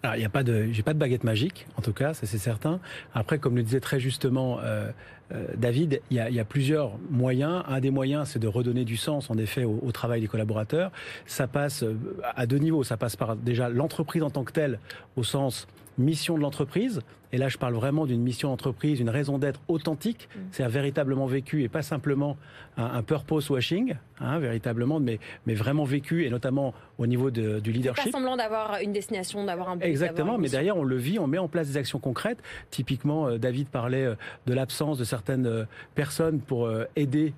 Alors, 0.02 0.16
il 0.16 0.20
n'y 0.20 0.24
a 0.24 0.30
pas 0.30 0.42
de, 0.42 0.68
j'ai 0.70 0.82
pas 0.82 0.94
de 0.94 0.98
baguette 0.98 1.24
magique, 1.24 1.66
en 1.76 1.82
tout 1.82 1.92
cas, 1.92 2.14
ça 2.14 2.26
c'est 2.26 2.38
certain. 2.38 2.80
Après, 3.14 3.38
comme 3.38 3.56
le 3.56 3.62
disait 3.62 3.80
très 3.80 3.98
justement 3.98 4.58
euh, 4.62 4.90
euh, 5.32 5.46
David, 5.56 6.00
il 6.10 6.16
y, 6.16 6.20
a, 6.20 6.30
y, 6.30 6.38
a, 6.38 6.44
plusieurs 6.44 6.98
moyens. 7.10 7.64
Un 7.66 7.80
des 7.80 7.90
moyens, 7.90 8.28
c'est 8.28 8.38
de 8.38 8.46
redonner 8.46 8.84
du 8.84 8.96
sens, 8.96 9.30
en 9.30 9.38
effet, 9.38 9.64
au, 9.64 9.80
au, 9.82 9.92
travail 9.92 10.20
des 10.20 10.28
collaborateurs. 10.28 10.92
Ça 11.26 11.48
passe 11.48 11.82
euh, 11.82 11.96
à 12.36 12.46
deux 12.46 12.58
niveaux. 12.58 12.84
Ça 12.84 12.96
passe 12.96 13.16
par 13.16 13.34
déjà 13.36 13.68
l'entreprise 13.68 14.22
en 14.22 14.30
tant 14.30 14.44
que 14.44 14.52
telle, 14.52 14.78
au 15.16 15.24
sens 15.24 15.66
mission 15.98 16.36
de 16.36 16.42
l'entreprise. 16.42 17.00
Et 17.32 17.38
là, 17.38 17.48
je 17.48 17.58
parle 17.58 17.74
vraiment 17.74 18.06
d'une 18.06 18.22
mission 18.22 18.48
d'entreprise, 18.50 19.00
une 19.00 19.10
raison 19.10 19.38
d'être 19.38 19.60
authentique, 19.68 20.28
mm. 20.34 20.40
c'est-à-dire 20.52 20.74
véritablement 20.74 21.26
vécu 21.26 21.62
et 21.64 21.68
pas 21.68 21.82
simplement 21.82 22.36
un, 22.76 23.02
purpose 23.02 23.50
washing, 23.50 23.96
hein, 24.20 24.38
véritablement, 24.38 25.00
mais, 25.00 25.18
mais 25.46 25.54
vraiment 25.54 25.84
vécu 25.84 26.24
et 26.24 26.30
notamment 26.30 26.74
au 26.98 27.06
niveau 27.06 27.30
de, 27.30 27.58
du 27.58 27.72
leadership. 27.72 28.04
Pas 28.04 28.10
semblant 28.10 28.36
d'avoir 28.36 28.78
une 28.82 28.92
destination, 28.92 29.44
d'avoir 29.44 29.70
un 29.70 29.76
but. 29.76 29.84
Exactement, 29.84 30.38
mais 30.38 30.48
derrière, 30.48 30.76
on 30.76 30.84
le 30.84 30.96
vit, 30.96 31.18
on 31.18 31.26
met 31.26 31.38
en 31.38 31.48
place 31.48 31.68
des 31.68 31.76
actions 31.76 31.98
concrètes. 31.98 32.38
Typiquement, 32.70 33.28
euh, 33.28 33.38
David 33.38 33.68
parlait 33.68 34.04
euh, 34.04 34.14
de 34.46 34.54
l'absence 34.54 34.98
de 34.98 35.04
certaines 35.04 35.46
euh, 35.46 35.64
personnes 35.94 36.40
pour 36.40 36.70
aider 36.96 37.32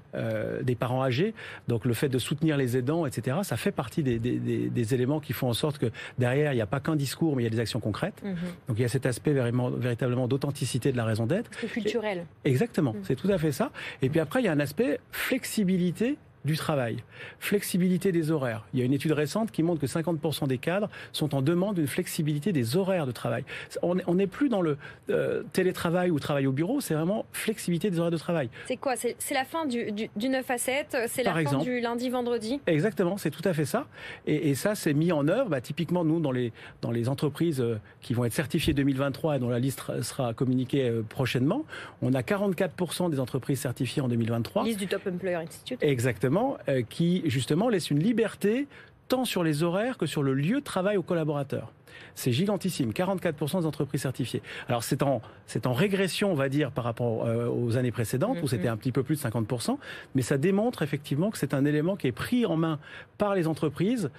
des 0.62 0.74
parents 0.74 1.02
âgés. 1.02 1.34
Donc, 1.68 1.84
le 1.84 1.94
fait 1.94 2.08
de 2.08 2.18
soutenir 2.18 2.56
les 2.56 2.76
aidants, 2.76 3.06
etc., 3.06 3.38
ça 3.42 3.56
fait 3.56 3.72
partie 3.72 4.02
des, 4.02 4.18
des, 4.18 4.38
des, 4.38 4.94
éléments 4.94 5.20
qui 5.20 5.32
font 5.32 5.48
en 5.48 5.52
sorte 5.52 5.78
que 5.78 5.86
derrière, 6.18 6.52
il 6.52 6.56
n'y 6.56 6.62
a 6.62 6.66
pas 6.66 6.80
qu'un 6.80 6.96
discours, 6.96 7.36
mais 7.36 7.42
il 7.42 7.44
y 7.44 7.48
a 7.48 7.50
des 7.50 7.60
actions 7.60 7.80
concrètes. 7.80 8.22
Mm-hmm. 8.24 8.47
Donc, 8.68 8.78
il 8.78 8.82
y 8.82 8.84
a 8.84 8.88
cet 8.88 9.06
aspect 9.06 9.32
vraiment 9.32 9.70
véritablement 9.70 10.28
d'authenticité 10.28 10.92
de 10.92 10.96
la 10.96 11.04
raison 11.04 11.26
d'être. 11.26 11.50
C'est 11.60 11.68
culturel. 11.68 12.26
exactement, 12.44 12.92
mm. 12.92 13.04
c'est 13.04 13.16
tout 13.16 13.30
à 13.30 13.38
fait 13.38 13.52
ça. 13.52 13.70
Et 14.02 14.08
puis 14.08 14.20
après, 14.20 14.40
il 14.40 14.44
y 14.44 14.48
a 14.48 14.52
un 14.52 14.60
aspect 14.60 15.00
flexibilité 15.10 16.16
du 16.48 16.56
travail, 16.56 16.96
flexibilité 17.38 18.10
des 18.10 18.30
horaires. 18.30 18.64
Il 18.72 18.80
y 18.80 18.82
a 18.82 18.86
une 18.86 18.94
étude 18.94 19.12
récente 19.12 19.52
qui 19.52 19.62
montre 19.62 19.80
que 19.80 19.86
50% 19.86 20.48
des 20.48 20.58
cadres 20.58 20.88
sont 21.12 21.34
en 21.34 21.42
demande 21.42 21.76
d'une 21.76 21.86
flexibilité 21.86 22.52
des 22.52 22.76
horaires 22.76 23.06
de 23.06 23.12
travail. 23.12 23.44
On 23.82 24.14
n'est 24.14 24.26
plus 24.26 24.48
dans 24.48 24.62
le 24.62 24.78
euh, 25.10 25.42
télétravail 25.52 26.10
ou 26.10 26.18
travail 26.18 26.46
au 26.46 26.52
bureau, 26.52 26.80
c'est 26.80 26.94
vraiment 26.94 27.26
flexibilité 27.32 27.90
des 27.90 27.98
horaires 27.98 28.10
de 28.10 28.16
travail. 28.16 28.48
C'est 28.66 28.78
quoi? 28.78 28.94
C'est 28.96 29.34
la 29.34 29.44
fin 29.44 29.66
du, 29.66 29.92
9 30.16 30.50
à 30.50 30.58
7 30.58 30.96
C'est 31.06 31.22
la 31.22 31.34
fin 31.34 31.58
du 31.58 31.80
lundi-vendredi 31.80 32.60
Exactement, 32.66 33.18
c'est 33.18 33.30
tout 33.30 33.46
à 33.46 33.52
fait 33.52 33.66
ça. 33.66 33.86
Et, 34.26 34.54
ça, 34.54 34.74
c'est 34.74 34.94
mis 34.94 35.12
en 35.12 35.28
œuvre, 35.28 35.50
bah, 35.50 35.60
typiquement, 35.60 36.04
nous, 36.04 36.18
dans 36.18 36.32
les, 36.32 36.52
dans 36.80 36.90
les 36.90 37.08
entreprises 37.08 37.60
euh, 37.60 37.78
qui 38.00 38.14
vont 38.14 38.24
être 38.24 38.32
certifiées 38.32 38.72
2023 38.72 39.36
et 39.36 39.38
dont 39.38 39.50
la 39.50 39.58
liste 39.58 40.02
sera 40.02 40.32
communiquée 40.32 40.88
euh, 40.88 41.02
prochainement, 41.06 41.64
on 42.02 42.14
a 42.14 42.22
44% 42.22 43.10
des 43.10 43.20
entreprises 43.20 43.60
certifiées 43.60 44.02
en 44.02 44.08
2023. 44.08 44.64
Liste 44.64 44.78
du 44.78 44.88
Top 44.88 45.06
Employer 45.06 45.36
Institute. 45.36 45.78
Exactement 45.82 46.37
euh, 46.68 46.82
qui 46.88 47.22
justement 47.26 47.68
laisse 47.68 47.90
une 47.90 48.00
liberté 48.00 48.66
tant 49.08 49.24
sur 49.24 49.42
les 49.42 49.62
horaires 49.62 49.96
que 49.96 50.06
sur 50.06 50.22
le 50.22 50.34
lieu 50.34 50.60
de 50.60 50.64
travail 50.64 50.96
aux 50.96 51.02
collaborateurs. 51.02 51.72
C'est 52.14 52.32
gigantissime, 52.32 52.90
44% 52.90 53.60
des 53.60 53.66
entreprises 53.66 54.02
certifiées. 54.02 54.42
Alors 54.68 54.84
c'est 54.84 55.02
en, 55.02 55.22
c'est 55.46 55.66
en 55.66 55.72
régression, 55.72 56.30
on 56.30 56.34
va 56.34 56.48
dire, 56.48 56.70
par 56.70 56.84
rapport 56.84 57.26
euh, 57.26 57.48
aux 57.48 57.76
années 57.76 57.90
précédentes, 57.90 58.38
où 58.42 58.46
mm-hmm. 58.46 58.50
c'était 58.50 58.68
un 58.68 58.76
petit 58.76 58.92
peu 58.92 59.02
plus 59.02 59.16
de 59.16 59.28
50%, 59.28 59.78
mais 60.14 60.22
ça 60.22 60.36
démontre 60.36 60.82
effectivement 60.82 61.30
que 61.30 61.38
c'est 61.38 61.54
un 61.54 61.64
élément 61.64 61.96
qui 61.96 62.06
est 62.06 62.12
pris 62.12 62.44
en 62.46 62.56
main 62.56 62.78
par 63.16 63.34
les 63.34 63.46
entreprises 63.46 64.10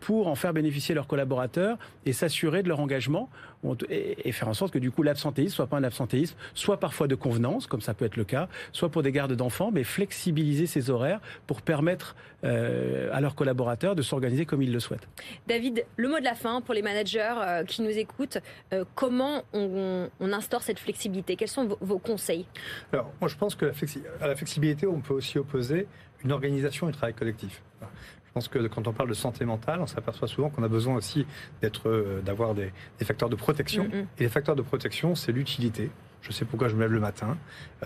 pour 0.00 0.28
en 0.28 0.34
faire 0.34 0.52
bénéficier 0.52 0.94
leurs 0.94 1.06
collaborateurs 1.06 1.78
et 2.06 2.12
s'assurer 2.12 2.62
de 2.62 2.68
leur 2.68 2.80
engagement 2.80 3.28
et 3.90 4.32
faire 4.32 4.48
en 4.48 4.54
sorte 4.54 4.72
que 4.72 4.78
du 4.78 4.90
coup 4.90 5.02
l'absentéisme 5.02 5.54
soit 5.54 5.66
pas 5.66 5.76
un 5.76 5.84
absentéisme, 5.84 6.36
soit 6.54 6.80
parfois 6.80 7.06
de 7.08 7.14
convenance, 7.14 7.66
comme 7.66 7.80
ça 7.80 7.94
peut 7.94 8.04
être 8.04 8.16
le 8.16 8.24
cas, 8.24 8.48
soit 8.72 8.88
pour 8.88 9.02
des 9.02 9.12
gardes 9.12 9.34
d'enfants, 9.34 9.70
mais 9.70 9.84
flexibiliser 9.84 10.66
ces 10.66 10.88
horaires 10.90 11.20
pour 11.46 11.60
permettre 11.62 12.16
euh, 12.44 13.10
à 13.12 13.20
leurs 13.20 13.34
collaborateurs 13.34 13.94
de 13.94 14.02
s'organiser 14.02 14.46
comme 14.46 14.62
ils 14.62 14.72
le 14.72 14.80
souhaitent. 14.80 15.06
David, 15.46 15.84
le 15.96 16.08
mot 16.08 16.18
de 16.18 16.24
la 16.24 16.34
fin 16.34 16.62
pour 16.62 16.74
les 16.74 16.82
managers 16.82 17.34
euh, 17.38 17.64
qui 17.64 17.82
nous 17.82 17.90
écoutent, 17.90 18.38
comment 18.94 19.42
on, 19.52 20.08
instaure 20.20 20.62
cette 20.62 20.78
flexibilité? 20.78 21.36
Quels 21.36 21.48
sont 21.48 21.76
vos, 21.80 21.98
conseils? 21.98 22.46
Alors 22.92 23.12
moi 23.20 23.28
je 23.28 23.36
pense 23.36 23.54
que 23.54 23.66
la, 23.66 23.72
à 24.20 24.28
la 24.28 24.36
flexibilité 24.36 24.86
on 24.86 25.00
peut 25.00 25.14
aussi 25.14 25.38
opposer 25.38 25.86
une 26.24 26.32
organisation 26.32 26.86
et 26.86 26.90
un 26.90 26.92
travail 26.92 27.14
collectif. 27.14 27.62
Je 28.30 28.34
pense 28.34 28.46
que 28.46 28.64
quand 28.68 28.86
on 28.86 28.92
parle 28.92 29.08
de 29.08 29.14
santé 29.14 29.44
mentale, 29.44 29.80
on 29.80 29.88
s'aperçoit 29.88 30.28
souvent 30.28 30.50
qu'on 30.50 30.62
a 30.62 30.68
besoin 30.68 30.94
aussi 30.94 31.26
d'être, 31.62 31.88
euh, 31.88 32.20
d'avoir 32.22 32.54
des, 32.54 32.72
facteurs 33.02 33.28
de 33.28 33.34
protection. 33.34 33.84
Mm, 33.84 33.88
mm. 33.88 34.06
Et 34.18 34.22
les 34.22 34.28
facteurs 34.28 34.54
de 34.54 34.62
protection, 34.62 35.16
c'est 35.16 35.32
l'utilité. 35.32 35.90
Je 36.22 36.30
sais 36.30 36.44
pourquoi 36.44 36.68
je 36.68 36.76
me 36.76 36.82
lève 36.82 36.92
le 36.92 37.00
matin. 37.00 37.36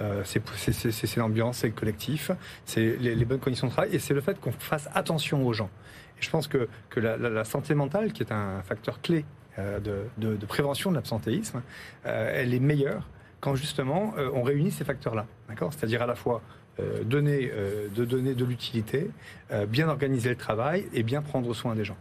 Euh, 0.02 0.22
c'est 0.24 1.16
l'ambiance, 1.16 1.58
c'est 1.58 1.68
le 1.68 1.72
collectif, 1.72 2.30
c'est 2.66 2.96
les, 2.98 3.24
bonnes 3.24 3.38
conditions 3.38 3.68
de 3.68 3.72
travail 3.72 3.94
et 3.94 3.98
c'est 3.98 4.12
le 4.12 4.20
fait 4.20 4.38
qu'on 4.38 4.52
fasse 4.52 4.90
attention 4.92 5.46
aux 5.46 5.54
gens. 5.54 5.70
Et 6.18 6.22
je 6.22 6.28
pense 6.28 6.46
que, 6.46 6.68
que 6.90 7.00
la, 7.00 7.44
santé 7.44 7.74
mentale, 7.74 8.12
qui 8.12 8.22
est 8.22 8.32
un 8.32 8.60
facteur 8.64 9.00
clé 9.00 9.24
euh, 9.58 9.80
de, 9.80 10.36
de, 10.36 10.46
prévention 10.46 10.90
de 10.90 10.96
l'absentéisme, 10.96 11.62
elle 12.04 12.52
est 12.52 12.60
meilleure 12.60 13.08
quand 13.44 13.54
justement 13.56 14.14
on 14.32 14.42
réunit 14.42 14.70
ces 14.70 14.84
facteurs-là. 14.84 15.26
D'accord? 15.48 15.70
C'est-à-dire 15.74 16.00
à 16.00 16.06
la 16.06 16.14
fois 16.14 16.40
euh, 16.80 17.04
donner, 17.04 17.52
euh, 17.54 17.86
de 17.94 18.04
donner 18.04 18.34
de 18.34 18.44
l'utilité, 18.44 19.08
euh, 19.52 19.64
bien 19.64 19.88
organiser 19.88 20.30
le 20.30 20.34
travail 20.34 20.86
et 20.92 21.04
bien 21.04 21.22
prendre 21.22 21.54
soin 21.54 21.76
des 21.76 21.84
gens. 21.84 21.96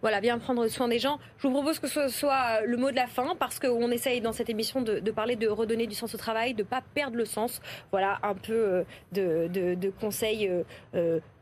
Voilà, 0.00 0.22
bien 0.22 0.38
prendre 0.38 0.66
soin 0.68 0.88
des 0.88 0.98
gens. 0.98 1.18
Je 1.36 1.46
vous 1.46 1.52
propose 1.52 1.78
que 1.78 1.88
ce 1.88 2.08
soit 2.08 2.62
le 2.62 2.78
mot 2.78 2.90
de 2.90 2.96
la 2.96 3.06
fin 3.06 3.34
parce 3.38 3.58
qu'on 3.58 3.90
essaye 3.90 4.22
dans 4.22 4.32
cette 4.32 4.48
émission 4.48 4.80
de, 4.80 5.10
parler 5.10 5.36
de 5.36 5.46
redonner 5.46 5.86
du 5.86 5.94
sens 5.94 6.14
au 6.14 6.18
travail, 6.18 6.54
de 6.54 6.62
ne 6.62 6.66
pas 6.66 6.80
perdre 6.94 7.18
le 7.18 7.26
sens. 7.26 7.60
Voilà, 7.90 8.18
un 8.22 8.34
peu 8.34 8.84
de, 9.12 9.92
conseils 10.00 10.50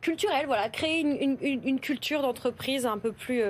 culturels. 0.00 0.46
Voilà, 0.46 0.68
créer 0.68 1.02
une 1.02 1.80
culture 1.80 2.22
d'entreprise 2.22 2.84
un 2.84 2.98
peu 2.98 3.12
plus 3.12 3.42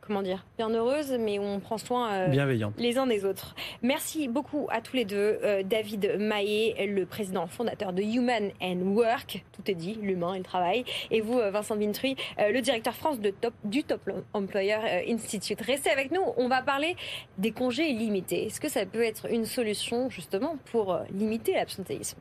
comment 0.00 0.22
dire, 0.22 0.44
bien 0.56 0.70
heureuse, 0.70 1.16
mais 1.18 1.38
on 1.38 1.60
prend 1.60 1.78
soin 1.78 2.10
euh, 2.12 2.70
les 2.78 2.98
uns 2.98 3.06
des 3.06 3.24
autres. 3.24 3.54
Merci 3.82 4.28
beaucoup 4.28 4.66
à 4.70 4.80
tous 4.80 4.96
les 4.96 5.04
deux. 5.04 5.38
Euh, 5.42 5.62
David 5.62 6.16
Maillet, 6.18 6.86
le 6.86 7.06
président 7.06 7.46
fondateur 7.46 7.92
de 7.92 8.02
Human 8.02 8.50
and 8.60 8.80
Work, 8.82 9.44
tout 9.52 9.70
est 9.70 9.74
dit, 9.74 9.98
l'humain 10.00 10.34
et 10.34 10.38
le 10.38 10.44
travail. 10.44 10.84
Et 11.10 11.20
vous, 11.20 11.38
euh, 11.38 11.50
Vincent 11.50 11.76
Vintruy, 11.76 12.16
le 12.38 12.60
directeur 12.60 12.94
France 12.94 13.20
de 13.20 13.30
top, 13.30 13.54
du 13.64 13.84
Top 13.84 14.00
Employer 14.32 14.78
Institute. 15.08 15.60
Restez 15.60 15.90
avec 15.90 16.10
nous, 16.10 16.22
on 16.36 16.48
va 16.48 16.62
parler 16.62 16.96
des 17.38 17.52
congés 17.52 17.88
illimités. 17.90 18.46
Est-ce 18.46 18.60
que 18.60 18.68
ça 18.68 18.86
peut 18.86 19.02
être 19.02 19.30
une 19.30 19.44
solution 19.44 20.10
justement 20.10 20.56
pour 20.66 20.98
limiter 21.12 21.54
l'absentéisme? 21.54 22.18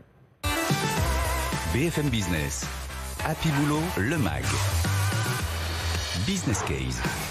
BFM 1.74 2.10
Business, 2.10 2.66
Happy 3.26 3.50
Boulot, 3.50 3.82
le 3.98 4.18
MAG. 4.18 4.44
Business 6.26 6.62
Case. 6.64 7.29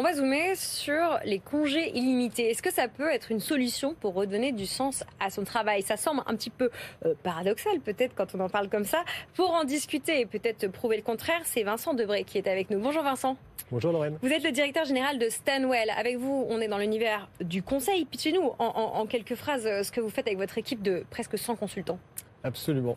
On 0.00 0.02
va 0.02 0.14
zoomer 0.14 0.56
sur 0.56 1.20
les 1.26 1.40
congés 1.40 1.90
illimités. 1.94 2.48
Est-ce 2.48 2.62
que 2.62 2.72
ça 2.72 2.88
peut 2.88 3.10
être 3.10 3.30
une 3.30 3.38
solution 3.38 3.92
pour 3.92 4.14
redonner 4.14 4.50
du 4.50 4.64
sens 4.64 5.04
à 5.20 5.28
son 5.28 5.44
travail? 5.44 5.82
Ça 5.82 5.98
semble 5.98 6.22
un 6.26 6.36
petit 6.36 6.48
peu 6.48 6.70
euh, 7.04 7.12
paradoxal 7.22 7.80
peut-être 7.80 8.14
quand 8.14 8.34
on 8.34 8.40
en 8.40 8.48
parle 8.48 8.70
comme 8.70 8.86
ça. 8.86 9.04
Pour 9.34 9.50
en 9.50 9.64
discuter 9.64 10.20
et 10.20 10.24
peut-être 10.24 10.68
prouver 10.68 10.96
le 10.96 11.02
contraire, 11.02 11.42
c'est 11.44 11.64
Vincent 11.64 11.92
Debré 11.92 12.24
qui 12.24 12.38
est 12.38 12.48
avec 12.48 12.70
nous. 12.70 12.78
Bonjour 12.80 13.02
Vincent. 13.02 13.36
Bonjour 13.70 13.92
Lorraine. 13.92 14.16
Vous 14.22 14.32
êtes 14.32 14.42
le 14.42 14.52
directeur 14.52 14.86
général 14.86 15.18
de 15.18 15.28
Stanwell. 15.28 15.90
Avec 15.94 16.16
vous, 16.16 16.46
on 16.48 16.62
est 16.62 16.68
dans 16.68 16.78
l'univers 16.78 17.28
du 17.42 17.62
conseil. 17.62 18.06
Pitchez-nous 18.06 18.52
en, 18.58 18.64
en 18.64 19.04
quelques 19.04 19.34
phrases 19.34 19.66
euh, 19.66 19.82
ce 19.82 19.92
que 19.92 20.00
vous 20.00 20.08
faites 20.08 20.26
avec 20.26 20.38
votre 20.38 20.56
équipe 20.56 20.80
de 20.80 21.04
presque 21.10 21.36
100 21.36 21.56
consultants. 21.56 21.98
Absolument. 22.42 22.96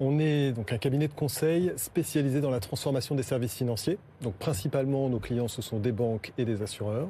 On 0.00 0.18
est 0.18 0.52
donc 0.52 0.72
un 0.72 0.78
cabinet 0.78 1.08
de 1.08 1.12
conseil 1.12 1.72
spécialisé 1.76 2.40
dans 2.40 2.50
la 2.50 2.60
transformation 2.60 3.14
des 3.14 3.22
services 3.22 3.54
financiers. 3.54 3.98
Donc 4.22 4.34
principalement, 4.34 5.08
nos 5.08 5.18
clients, 5.18 5.48
ce 5.48 5.60
sont 5.60 5.78
des 5.78 5.92
banques 5.92 6.32
et 6.38 6.44
des 6.44 6.62
assureurs. 6.62 7.08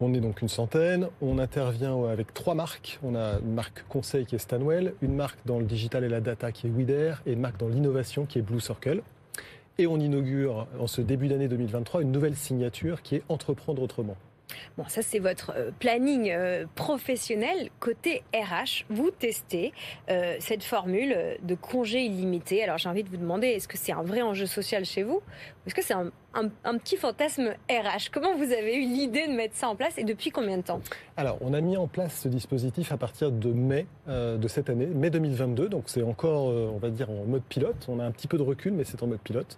On 0.00 0.12
est 0.12 0.20
donc 0.20 0.42
une 0.42 0.48
centaine. 0.48 1.08
On 1.22 1.38
intervient 1.38 2.04
avec 2.04 2.34
trois 2.34 2.54
marques. 2.54 2.98
On 3.02 3.14
a 3.14 3.38
une 3.38 3.54
marque 3.54 3.84
conseil 3.88 4.26
qui 4.26 4.34
est 4.34 4.38
Stanwell, 4.38 4.94
une 5.00 5.14
marque 5.14 5.38
dans 5.46 5.58
le 5.58 5.64
digital 5.64 6.04
et 6.04 6.08
la 6.08 6.20
data 6.20 6.50
qui 6.50 6.66
est 6.66 6.70
Wider 6.70 7.14
et 7.24 7.32
une 7.32 7.40
marque 7.40 7.58
dans 7.58 7.68
l'innovation 7.68 8.26
qui 8.26 8.38
est 8.40 8.42
Blue 8.42 8.60
Circle. 8.60 9.02
Et 9.78 9.86
on 9.86 9.98
inaugure 9.98 10.66
en 10.80 10.86
ce 10.86 11.02
début 11.02 11.28
d'année 11.28 11.48
2023 11.48 12.02
une 12.02 12.10
nouvelle 12.10 12.34
signature 12.34 13.02
qui 13.02 13.16
est 13.16 13.22
Entreprendre 13.28 13.82
autrement. 13.82 14.16
Bon, 14.76 14.84
ça 14.88 15.02
c'est 15.02 15.18
votre 15.18 15.52
euh, 15.56 15.70
planning 15.78 16.30
euh, 16.30 16.66
professionnel. 16.74 17.70
Côté 17.80 18.22
RH, 18.34 18.84
vous 18.90 19.10
testez 19.10 19.72
euh, 20.10 20.36
cette 20.40 20.64
formule 20.64 21.16
de 21.42 21.54
congé 21.54 22.04
illimité. 22.04 22.62
Alors 22.62 22.78
j'ai 22.78 22.88
envie 22.88 23.02
de 23.02 23.08
vous 23.08 23.16
demander, 23.16 23.48
est-ce 23.48 23.68
que 23.68 23.78
c'est 23.78 23.92
un 23.92 24.02
vrai 24.02 24.22
enjeu 24.22 24.46
social 24.46 24.84
chez 24.84 25.02
vous 25.02 25.16
Ou 25.16 25.66
est-ce 25.66 25.74
que 25.74 25.82
c'est 25.82 25.94
un, 25.94 26.10
petit 26.78 26.96
fantasme 26.96 27.54
RH 27.70 28.10
Comment 28.12 28.36
vous 28.36 28.52
avez 28.52 28.76
eu 28.76 28.80
l'idée 28.80 29.26
de 29.26 29.32
mettre 29.32 29.56
ça 29.56 29.68
en 29.68 29.76
place 29.76 29.96
et 29.98 30.04
depuis 30.04 30.30
combien 30.30 30.58
de 30.58 30.62
temps? 30.62 30.80
Alors 31.16 31.38
on 31.40 31.54
a 31.54 31.60
mis 31.60 31.76
en 31.76 31.86
place 31.86 32.20
ce 32.22 32.28
dispositif 32.28 32.92
à 32.92 32.96
partir 32.96 33.32
de 33.32 33.50
mai 33.50 33.86
de 34.06 34.48
cette 34.48 34.68
année, 34.68 34.86
mai 34.86 35.10
2022. 35.10 35.68
Donc 35.68 35.84
c'est 35.86 36.02
encore, 36.02 36.46
on 36.46 36.78
va 36.78 36.90
dire, 36.90 37.10
en 37.10 37.24
mode 37.24 37.42
pilote. 37.42 37.86
On 37.88 38.00
a 38.00 38.04
un 38.04 38.10
petit 38.10 38.28
peu 38.28 38.36
de 38.36 38.42
recul, 38.42 38.72
mais 38.72 38.84
c'est 38.84 39.02
en 39.02 39.06
mode 39.06 39.20
pilote. 39.20 39.56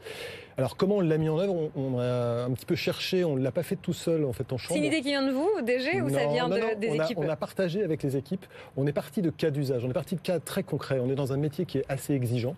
Alors 0.59 0.77
comment 0.77 0.97
on 0.97 1.01
l'a 1.01 1.19
mis 1.19 1.29
en 1.29 1.39
œuvre? 1.39 1.71
On, 1.77 2.01
a 2.01 2.45
un 2.45 2.51
petit 2.51 2.67
peu 2.67 2.75
cherché, 2.75 3.25
on 3.25 3.37
ne 3.37 3.43
l'a 3.45 3.53
pas 3.53 3.63
fait 3.63 3.77
tout 3.77 3.93
seul 3.93 4.25
en 4.25 4.33
fait 4.33 4.53
en 4.53 4.59
chambre. 4.59 4.75
C'est 4.75 4.79
une 4.85 4.93
idée 4.93 5.03
qui 5.03 5.11
vient 5.11 5.25
de 5.25 5.31
vous, 5.31 5.49
DG, 5.65 6.03
ou 6.03 6.11
ça 6.11 6.27
vient 6.27 6.49
des 6.49 6.97
équipes 6.97 7.19
On 7.19 7.29
a 7.29 7.37
partagé 7.37 7.85
avec 7.85 8.03
les 8.03 8.17
équipes. 8.17 8.45
On 8.77 8.85
est 8.89 8.93
parti 8.93 9.23
de 9.23 9.31
cas 9.31 9.51
d'usage, 9.51 9.85
on 9.85 9.91
est 9.91 9.95
parti 9.95 10.17
de 10.17 10.21
cas 10.21 10.41
très 10.41 10.65
concrets. 10.65 10.99
On 10.99 11.09
est 11.11 11.15
dans 11.15 11.33
un 11.33 11.37
métier 11.37 11.65
qui 11.65 11.79
est 11.79 11.85
assez 11.89 12.13
exigeant. 12.13 12.57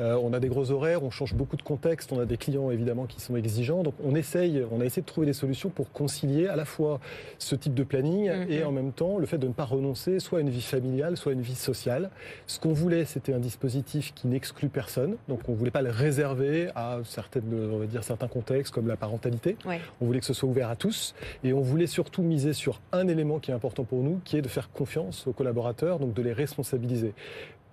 Euh, 0.00 0.18
on 0.22 0.32
a 0.32 0.40
des 0.40 0.48
gros 0.48 0.70
horaires, 0.70 1.04
on 1.04 1.10
change 1.10 1.34
beaucoup 1.34 1.56
de 1.56 1.62
contexte, 1.62 2.12
on 2.12 2.18
a 2.18 2.24
des 2.24 2.38
clients 2.38 2.70
évidemment 2.70 3.04
qui 3.04 3.20
sont 3.20 3.36
exigeants. 3.36 3.82
Donc 3.82 3.94
on 4.02 4.14
essaye, 4.14 4.64
on 4.72 4.80
a 4.80 4.86
essayé 4.86 5.02
de 5.02 5.06
trouver 5.06 5.26
des 5.26 5.34
solutions 5.34 5.68
pour 5.68 5.92
concilier 5.92 6.46
à 6.46 6.56
la 6.56 6.64
fois 6.64 6.98
ce 7.38 7.54
type 7.54 7.74
de 7.74 7.84
planning 7.84 8.30
mhm. 8.36 8.50
et 8.50 8.64
en 8.64 8.72
même 8.72 8.92
temps 8.92 9.18
le 9.18 9.26
fait 9.26 9.38
de 9.38 9.48
ne 9.48 9.52
pas 9.52 9.64
renoncer 9.64 10.20
soit 10.20 10.38
à 10.38 10.42
une 10.42 10.50
vie 10.50 10.62
familiale, 10.62 11.16
soit 11.16 11.32
à 11.32 11.34
une 11.34 11.42
vie 11.42 11.54
sociale. 11.54 12.10
Ce 12.46 12.58
qu'on 12.58 12.72
voulait, 12.72 13.04
c'était 13.04 13.32
un 13.32 13.38
dispositif 13.38 14.12
qui 14.14 14.26
n'exclut 14.26 14.68
personne. 14.68 15.16
Donc 15.28 15.40
on 15.48 15.54
voulait 15.54 15.70
pas 15.70 15.82
le 15.82 15.90
réserver 15.90 16.70
à 16.74 16.98
certains 17.04 17.40
on 17.52 17.78
va 17.78 17.86
dire, 17.86 18.04
certains 18.04 18.28
contextes 18.28 18.72
comme 18.72 18.88
la 18.88 18.96
parentalité. 18.96 19.56
On 20.00 20.06
voulait 20.06 20.20
que 20.20 20.26
ce 20.26 20.34
soit 20.34 20.48
ouvert 20.48 20.70
à 20.70 20.76
tous 20.76 21.14
et 21.42 21.52
on 21.52 21.60
voulait 21.60 21.86
surtout 21.86 22.22
miser 22.22 22.52
sur 22.52 22.80
un 22.92 23.08
élément 23.08 23.38
qui 23.38 23.50
est 23.50 23.54
important 23.54 23.84
pour 23.84 24.02
nous, 24.02 24.20
qui 24.24 24.36
est 24.36 24.42
de 24.42 24.48
faire 24.48 24.70
confiance 24.70 25.26
aux 25.26 25.32
collaborateurs, 25.32 25.98
donc 25.98 26.14
de 26.14 26.22
les 26.22 26.32
responsabiliser. 26.32 27.12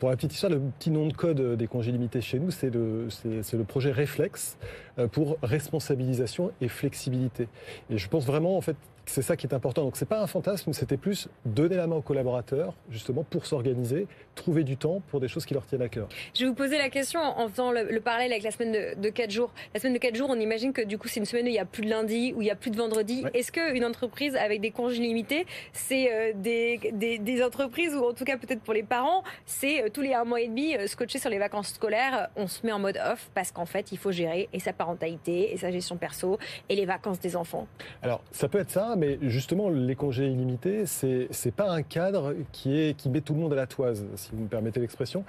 Pour 0.02 0.10
la 0.10 0.16
petite 0.16 0.34
histoire, 0.34 0.52
le 0.52 0.60
petit 0.80 0.90
nom 0.90 1.06
de 1.06 1.14
code 1.14 1.56
des 1.56 1.68
congés 1.68 1.92
limités 1.92 2.22
chez 2.22 2.40
nous, 2.40 2.50
c'est 2.50 2.72
le, 2.72 3.08
le 3.24 3.64
projet 3.64 3.92
Réflexe 3.92 4.58
euh, 4.98 5.08
pour 5.08 5.38
responsabilisation 5.44 6.52
et 6.60 6.70
flexibilité. 6.70 7.48
Et 7.92 8.00
je 8.00 8.10
pense 8.10 8.26
vraiment, 8.26 8.58
en 8.58 8.62
fait, 8.62 8.76
c'est 9.06 9.22
ça 9.22 9.36
qui 9.36 9.48
est 9.48 9.54
important. 9.54 9.84
Donc 9.84 9.98
c'est 9.98 10.08
pas 10.08 10.22
un 10.22 10.28
fantasme, 10.28 10.74
c'était 10.74 10.98
plus 10.98 11.30
donner 11.46 11.76
la 11.76 11.88
main 11.88 11.98
aux 11.98 12.02
collaborateurs, 12.02 12.74
justement, 12.90 13.24
pour 13.24 13.46
s'organiser, 13.46 14.08
trouver 14.36 14.64
du 14.64 14.78
temps 14.78 15.02
pour 15.10 15.20
des 15.20 15.28
choses 15.28 15.46
qui 15.46 15.54
leur 15.54 15.66
tiennent 15.66 15.82
à 15.82 15.90
cœur. 15.90 16.08
Je 16.34 16.42
vais 16.44 16.50
vous 16.50 16.56
poser 16.56 16.78
la 16.78 16.90
question 16.90 17.20
en 17.20 17.48
faisant 17.50 17.72
le, 17.72 18.00
parallèle 18.00 18.32
avec 18.32 18.44
la 18.44 18.52
semaine 18.52 18.72
de, 18.72 19.02
de, 19.02 19.10
4 19.10 19.30
jours. 19.30 19.52
La 19.74 19.80
semaine 19.80 19.94
de 19.94 20.00
4 20.00 20.16
jours, 20.16 20.30
on 20.30 20.40
imagine 20.40 20.74
que 20.74 20.82
du 20.82 20.98
coup 20.98 21.08
c'est 21.08 21.20
une 21.20 21.26
semaine 21.26 21.46
où 21.46 21.50
il 21.50 21.54
n'y 21.54 21.60
a 21.60 21.66
plus 21.66 21.84
de 21.84 21.90
lundi, 21.90 22.34
où 22.36 22.42
il 22.42 22.46
n'y 22.46 22.52
a 22.52 22.56
plus 22.56 22.72
de 22.72 22.78
vendredi. 22.78 23.24
Est-ce 23.34 23.52
qu'une 23.52 23.86
entreprise 23.86 24.36
avec 24.36 24.62
des 24.62 24.72
congés 24.72 25.02
limités, 25.02 25.46
c'est 25.74 26.12
euh, 26.12 26.32
des, 26.36 26.80
des, 27.20 27.44
entreprises, 27.44 27.96
ou 27.96 28.06
en 28.06 28.14
tout 28.14 28.24
cas 28.24 28.38
peut-être 28.38 28.62
pour 28.62 28.74
les 28.74 28.84
parents, 28.84 29.24
c'est 29.46 29.84
euh, 29.84 29.90
tous 29.90 30.02
les 30.02 30.14
un 30.14 30.26
mois 30.26 30.42
et 30.42 30.48
demi 30.48 30.76
euh, 30.76 30.88
scotché 30.88 31.20
sur 31.20 31.30
les 31.30 31.40
vacances 31.40 31.70
scolaires, 31.70 32.30
on 32.36 32.48
se 32.48 32.66
met 32.66 32.72
en 32.72 32.80
mode 32.80 32.98
off 32.98 33.30
parce 33.34 33.52
qu'en 33.52 33.66
fait 33.66 33.92
il 33.92 33.98
faut 33.98 34.12
gérer 34.12 34.50
et 34.54 34.60
sa 34.60 34.74
parentalité 34.74 35.54
et 35.54 35.58
sa 35.58 35.72
gestion 35.72 35.98
perso 35.98 36.38
et 36.70 36.76
les 36.76 36.86
vacances 36.86 37.20
des 37.20 37.36
enfants? 37.36 37.68
Alors 38.02 38.22
ça 38.32 38.48
peut 38.48 38.60
être 38.60 38.72
ça, 38.72 38.91
mais 38.96 39.18
justement, 39.22 39.70
les 39.70 39.96
congés 39.96 40.28
illimités, 40.28 40.86
c'est 40.86 41.30
n'est 41.46 41.52
pas 41.52 41.72
un 41.72 41.82
cadre 41.82 42.34
qui, 42.52 42.78
est, 42.78 42.96
qui 42.96 43.10
met 43.10 43.22
tout 43.22 43.34
le 43.34 43.40
monde 43.40 43.54
à 43.54 43.56
la 43.56 43.68
toise, 43.68 44.06
si 44.16 44.32
vous 44.34 44.44
me 44.44 44.48
permettez 44.48 44.80
l'expression. 44.80 45.24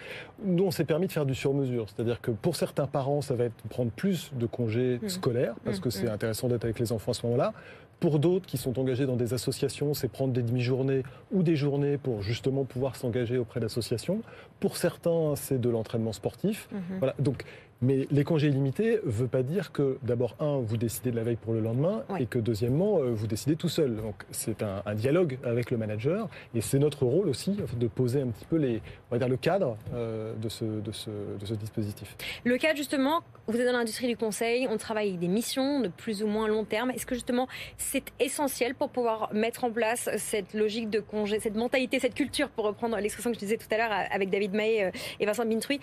Nous, 0.44 0.64
on 0.64 0.70
s'est 0.70 0.85
permis 0.85 1.07
de 1.07 1.12
faire 1.12 1.27
du 1.27 1.35
sur-mesure. 1.35 1.87
C'est-à-dire 1.88 2.20
que 2.20 2.31
pour 2.31 2.57
certains 2.57 2.87
parents, 2.87 3.20
ça 3.20 3.35
va 3.35 3.44
être 3.44 3.55
prendre 3.68 3.90
plus 3.90 4.33
de 4.35 4.46
congés 4.46 4.98
mmh. 5.03 5.09
scolaires, 5.09 5.55
parce 5.64 5.81
que 5.81 5.88
mmh, 5.88 5.92
c'est 5.92 6.07
mmh. 6.07 6.14
intéressant 6.14 6.48
d'être 6.48 6.64
avec 6.64 6.79
les 6.79 6.92
enfants 6.92 7.12
à 7.12 7.14
ce 7.14 7.27
moment-là. 7.27 7.53
Pour 8.01 8.18
d'autres 8.18 8.46
qui 8.46 8.59
sont 8.59 8.81
engagés 8.81 9.07
dans 9.07 9.14
des 9.14 9.33
associations, 9.33 9.94
c'est 9.94 10.09
prendre 10.09 10.33
des 10.33 10.42
demi-journées 10.42 11.05
ou 11.31 11.44
des 11.44 11.55
journées 11.55 11.98
pour 11.98 12.20
justement 12.20 12.64
pouvoir 12.64 12.96
s'engager 12.96 13.38
auprès 13.38 13.61
d'associations. 13.61 14.22
Pour 14.59 14.77
certains, 14.77 15.35
c'est 15.37 15.61
de 15.61 15.68
l'entraînement 15.68 16.12
sportif. 16.12 16.68
Voilà. 16.98 17.14
Donc, 17.20 17.44
Mais 17.82 18.06
les 18.12 18.22
congés 18.22 18.46
illimités 18.46 19.00
ne 19.04 19.10
veut 19.10 19.26
pas 19.26 19.42
dire 19.42 19.72
que 19.72 19.98
d'abord, 20.04 20.36
un, 20.38 20.58
vous 20.58 20.76
décidez 20.76 21.10
de 21.10 21.16
la 21.16 21.24
veille 21.24 21.36
pour 21.36 21.52
le 21.52 21.60
lendemain 21.60 22.04
et 22.20 22.26
que 22.26 22.38
deuxièmement, 22.38 22.98
euh, 22.98 23.10
vous 23.10 23.26
décidez 23.26 23.56
tout 23.56 23.68
seul. 23.68 23.96
Donc 23.96 24.14
c'est 24.30 24.62
un, 24.62 24.94
dialogue 24.94 25.38
avec 25.44 25.70
le 25.72 25.78
manager 25.78 26.28
et 26.54 26.60
c'est 26.60 26.78
notre 26.78 27.04
rôle 27.04 27.28
aussi 27.28 27.56
de 27.76 27.86
poser 27.88 28.20
un 28.20 28.28
petit 28.28 28.44
peu 28.44 28.56
les, 28.56 28.80
on 29.10 29.14
va 29.14 29.18
dire, 29.18 29.28
le 29.28 29.36
cadre 29.36 29.76
euh, 29.94 30.32
de, 30.36 30.48
ce, 30.48 30.64
de, 30.64 30.92
ce, 30.92 31.10
de 31.10 31.44
ce 31.44 31.54
dispositif. 31.54 32.16
Le 32.44 32.56
cadre, 32.56 32.76
justement, 32.76 33.22
vous 33.48 33.58
êtes 33.58 33.66
dans 33.66 33.72
l'industrie 33.72 34.06
du 34.06 34.16
conseil, 34.16 34.68
on 34.70 34.76
travaille 34.76 35.08
avec 35.08 35.18
des 35.18 35.28
missions 35.28 35.80
de 35.80 35.88
plus 35.88 36.22
ou 36.22 36.28
moins 36.28 36.46
long 36.46 36.64
terme. 36.64 36.92
Est-ce 36.92 37.06
que 37.06 37.16
justement 37.16 37.48
c'est 37.78 38.04
essentiel 38.20 38.76
pour 38.76 38.90
pouvoir 38.90 39.34
mettre 39.34 39.64
en 39.64 39.72
place 39.72 40.08
cette 40.18 40.54
logique 40.54 40.88
de 40.88 41.00
congé, 41.00 41.40
cette 41.40 41.56
mentalité, 41.56 41.98
cette 41.98 42.14
culture, 42.14 42.48
pour 42.48 42.64
reprendre 42.64 42.96
l'expression 42.98 43.30
que 43.30 43.36
je 43.36 43.40
disais 43.40 43.56
tout 43.56 43.66
à 43.72 43.78
l'heure 43.78 43.92
avec 44.12 44.30
David 44.30 44.54
Maé 44.54 44.92
et 45.18 45.26
Vincent 45.26 45.46
Bintruy, 45.46 45.80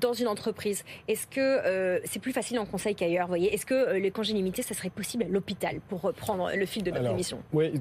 dans 0.00 0.14
une 0.14 0.28
entreprise? 0.28 0.84
Est-ce 1.10 1.26
que 1.26 1.40
euh, 1.40 1.98
c'est 2.04 2.20
plus 2.20 2.32
facile 2.32 2.60
en 2.60 2.66
conseil 2.66 2.94
qu'ailleurs 2.94 3.26
voyez? 3.26 3.52
Est-ce 3.52 3.66
que 3.66 3.74
euh, 3.74 3.98
les 3.98 4.12
congés 4.12 4.32
limités, 4.32 4.62
ça 4.62 4.74
serait 4.74 4.90
possible 4.90 5.24
à 5.24 5.26
l'hôpital 5.26 5.80
pour 5.88 6.02
reprendre 6.02 6.50
le 6.54 6.66
fil 6.66 6.84
de 6.84 6.92
notre 6.92 7.10
émission? 7.10 7.38
Oui, 7.52 7.72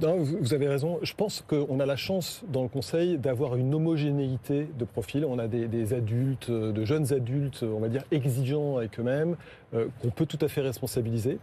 vous 0.42 0.54
avez 0.56 0.68
raison. 0.68 0.98
Je 1.04 1.14
pense 1.14 1.44
qu'on 1.48 1.80
a 1.80 1.86
la 1.86 1.96
chance 1.96 2.42
dans 2.48 2.64
le 2.64 2.70
conseil 2.70 3.20
d'avoir 3.20 3.56
une 3.56 3.74
homogénéité 3.76 4.68
de 4.78 4.84
profil. 4.84 5.26
On 5.26 5.38
a 5.38 5.48
des, 5.48 5.94
adultes, 5.94 6.50
euh, 6.50 6.72
de 6.72 6.86
jeunes 6.86 7.14
adultes, 7.14 7.62
on 7.62 7.80
va 7.80 7.88
dire 7.88 8.04
exigeants 8.12 8.78
avec 8.78 9.00
eux-mêmes, 9.00 9.36
qu'on 9.72 10.10
peut 10.10 10.26
tout 10.26 10.40
à 10.42 10.48
fait 10.48 10.62
responsabiliser. 10.62 11.38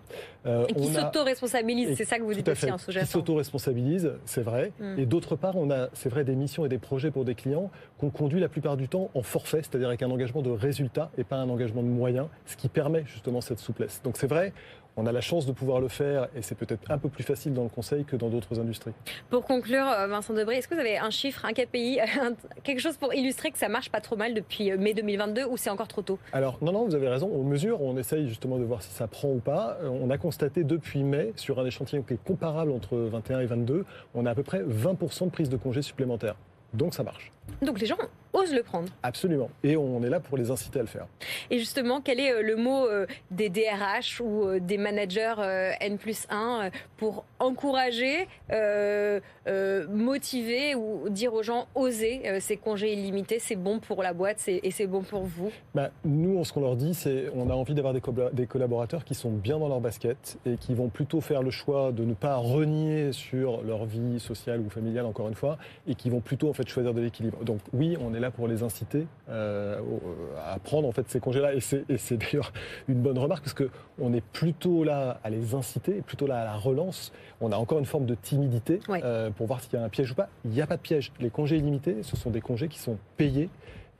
Et 0.68 0.74
qui 0.74 0.88
s'auto-responsabilisent, 0.88 1.96
c'est 1.96 2.04
ça 2.04 2.18
que 2.18 2.22
vous 2.22 2.34
dites 2.34 2.48
aussi 2.48 2.70
en 2.70 2.78
sous-jacent. 2.78 3.06
Qui 3.06 3.12
s'auto-responsabilisent, 3.12 4.12
c'est 4.24 4.42
vrai. 4.42 4.72
Hmm. 4.80 4.98
Et 4.98 5.06
d'autre 5.06 5.36
part, 5.36 5.56
on 5.56 5.70
a, 5.70 5.88
c'est 5.92 6.08
vrai, 6.08 6.24
des 6.24 6.34
missions 6.34 6.64
et 6.64 6.68
des 6.68 6.78
projets 6.78 7.10
pour 7.10 7.24
des 7.24 7.34
clients 7.34 7.70
qu'on 7.98 8.10
conduit 8.10 8.40
la 8.40 8.48
plupart 8.48 8.76
du 8.76 8.88
temps 8.88 9.10
en 9.14 9.22
forfait, 9.22 9.62
c'est-à-dire 9.62 9.88
avec 9.88 10.02
un 10.02 10.10
engagement 10.10 10.42
de 10.42 10.50
résultat 10.50 11.10
et 11.18 11.24
pas 11.24 11.36
un 11.36 11.48
engagement 11.48 11.82
de 11.82 11.88
moyens, 11.88 12.28
ce 12.46 12.56
qui 12.56 12.68
permet 12.68 13.04
justement 13.06 13.40
cette 13.40 13.58
souplesse. 13.58 14.00
Donc 14.04 14.16
c'est 14.16 14.26
vrai, 14.26 14.52
on 14.96 15.06
a 15.06 15.12
la 15.12 15.20
chance 15.20 15.46
de 15.46 15.52
pouvoir 15.52 15.80
le 15.80 15.88
faire 15.88 16.28
et 16.34 16.42
c'est 16.42 16.54
peut-être 16.54 16.90
un 16.90 16.98
peu 16.98 17.08
plus 17.08 17.22
facile 17.22 17.52
dans 17.52 17.62
le 17.62 17.68
conseil 17.68 18.04
que 18.04 18.16
dans 18.16 18.28
d'autres 18.28 18.58
industries. 18.58 18.92
Pour 19.30 19.44
conclure, 19.44 19.86
euh, 19.86 20.06
Vincent 20.06 20.34
Debré, 20.34 20.56
est-ce 20.56 20.68
que 20.68 20.74
vous 20.74 20.80
avez 20.80 20.98
un 20.98 21.10
chiffre, 21.10 21.44
un 21.44 21.52
KPI, 21.52 22.00
quelque 22.62 22.80
chose 22.80 22.96
pour 22.96 23.12
illustrer 23.14 23.50
que 23.50 23.58
ça 23.58 23.68
marche 23.68 23.90
pas 23.90 24.00
trop 24.00 24.16
mal 24.16 24.34
depuis 24.34 24.70
euh, 24.70 24.78
mai 24.78 24.94
2022 24.94 25.44
ou 25.44 25.56
c'est 25.56 25.70
encore 25.70 25.88
trop 25.88 26.02
tôt? 26.02 26.18
Alors 26.32 26.58
non, 26.62 26.72
non, 26.72 26.86
vous 26.86 26.94
avez 26.94 27.08
raison. 27.08 27.30
On 27.32 27.44
mesure, 27.44 27.82
on 27.82 27.96
essaye 27.96 28.28
justement 28.28 28.58
de 28.58 28.64
voir 28.64 28.82
si 28.82 28.90
ça 28.90 29.06
prend 29.06 29.28
ou 29.28 29.38
pas. 29.38 29.78
Euh, 29.82 29.88
on 29.88 30.10
a 30.10 30.18
constaté 30.18 30.64
depuis 30.64 31.04
mai, 31.04 31.32
sur 31.36 31.60
un 31.60 31.66
échantillon 31.66 32.02
qui 32.02 32.14
est 32.14 32.24
comparable 32.24 32.72
entre 32.72 32.96
21 32.96 33.40
et 33.40 33.46
22, 33.46 33.84
on 34.14 34.26
a 34.26 34.30
à 34.30 34.34
peu 34.34 34.42
près 34.42 34.62
20% 34.62 35.26
de 35.26 35.30
prise 35.30 35.48
de 35.50 35.56
congés 35.56 35.82
supplémentaires. 35.82 36.36
Donc 36.72 36.94
ça 36.94 37.02
marche. 37.02 37.32
Donc 37.62 37.80
les 37.80 37.86
gens 37.86 37.96
osent 38.36 38.54
le 38.54 38.62
prendre. 38.62 38.88
Absolument. 39.02 39.50
Et 39.64 39.76
on 39.76 40.02
est 40.02 40.10
là 40.10 40.20
pour 40.20 40.36
les 40.36 40.50
inciter 40.50 40.78
à 40.78 40.82
le 40.82 40.88
faire. 40.88 41.06
Et 41.50 41.58
justement, 41.58 42.00
quel 42.00 42.20
est 42.20 42.32
euh, 42.32 42.42
le 42.42 42.56
mot 42.56 42.86
euh, 42.86 43.06
des 43.30 43.48
DRH 43.48 44.20
ou 44.20 44.44
euh, 44.44 44.60
des 44.60 44.78
managers 44.78 45.34
N 45.80 45.98
plus 45.98 46.26
1 46.30 46.70
pour 46.96 47.24
encourager, 47.38 48.28
motiver 49.90 50.74
ou 50.74 51.08
dire 51.08 51.34
aux 51.34 51.42
gens 51.42 51.66
oser 51.74 52.40
ces 52.40 52.56
congés 52.56 52.92
illimités 52.92 53.38
C'est 53.38 53.56
bon 53.56 53.78
pour 53.78 54.02
la 54.02 54.12
boîte 54.12 54.42
et 54.48 54.70
c'est 54.70 54.86
bon 54.86 55.02
pour 55.02 55.22
vous? 55.22 55.50
Bah, 55.74 55.90
Nous, 56.04 56.42
ce 56.44 56.52
qu'on 56.52 56.60
leur 56.60 56.76
dit, 56.76 56.94
c'est 56.94 57.26
on 57.34 57.50
a 57.50 57.54
envie 57.54 57.74
d'avoir 57.74 57.94
des 57.94 58.46
collaborateurs 58.46 59.04
qui 59.04 59.14
sont 59.14 59.30
bien 59.30 59.58
dans 59.58 59.68
leur 59.68 59.80
basket 59.80 60.38
et 60.46 60.56
qui 60.56 60.74
vont 60.74 60.88
plutôt 60.88 61.20
faire 61.20 61.42
le 61.42 61.50
choix 61.50 61.92
de 61.92 62.04
ne 62.04 62.14
pas 62.14 62.36
renier 62.36 63.12
sur 63.12 63.62
leur 63.62 63.84
vie 63.84 64.20
sociale 64.20 64.60
ou 64.60 64.70
familiale, 64.70 65.06
encore 65.06 65.28
une 65.28 65.34
fois, 65.34 65.58
et 65.86 65.94
qui 65.94 66.10
vont 66.10 66.20
plutôt 66.20 66.48
en 66.48 66.52
fait 66.52 66.68
choisir 66.68 66.94
de 66.94 67.00
l'équilibre. 67.00 67.35
Donc 67.42 67.60
oui, 67.72 67.96
on 68.00 68.14
est 68.14 68.20
là 68.20 68.30
pour 68.30 68.48
les 68.48 68.62
inciter 68.62 69.06
euh, 69.28 69.80
à 70.44 70.58
prendre 70.58 70.88
en 70.88 70.92
fait 70.92 71.08
ces 71.08 71.20
congés-là. 71.20 71.54
Et 71.54 71.60
c'est 71.60 72.16
d'ailleurs 72.16 72.52
une 72.88 73.00
bonne 73.00 73.18
remarque 73.18 73.44
parce 73.44 73.54
qu'on 73.54 74.12
est 74.12 74.24
plutôt 74.32 74.84
là 74.84 75.20
à 75.24 75.30
les 75.30 75.54
inciter, 75.54 76.02
plutôt 76.02 76.26
là 76.26 76.40
à 76.40 76.44
la 76.44 76.56
relance. 76.56 77.12
On 77.40 77.52
a 77.52 77.56
encore 77.56 77.78
une 77.78 77.86
forme 77.86 78.06
de 78.06 78.14
timidité 78.14 78.80
euh, 78.88 79.30
pour 79.30 79.46
voir 79.46 79.60
s'il 79.60 79.74
y 79.74 79.76
a 79.76 79.84
un 79.84 79.88
piège 79.88 80.12
ou 80.12 80.14
pas. 80.14 80.28
Il 80.44 80.50
n'y 80.50 80.60
a 80.60 80.66
pas 80.66 80.76
de 80.76 80.82
piège. 80.82 81.12
Les 81.20 81.30
congés 81.30 81.56
illimités, 81.56 82.02
ce 82.02 82.16
sont 82.16 82.30
des 82.30 82.40
congés 82.40 82.68
qui 82.68 82.78
sont 82.78 82.98
payés 83.16 83.48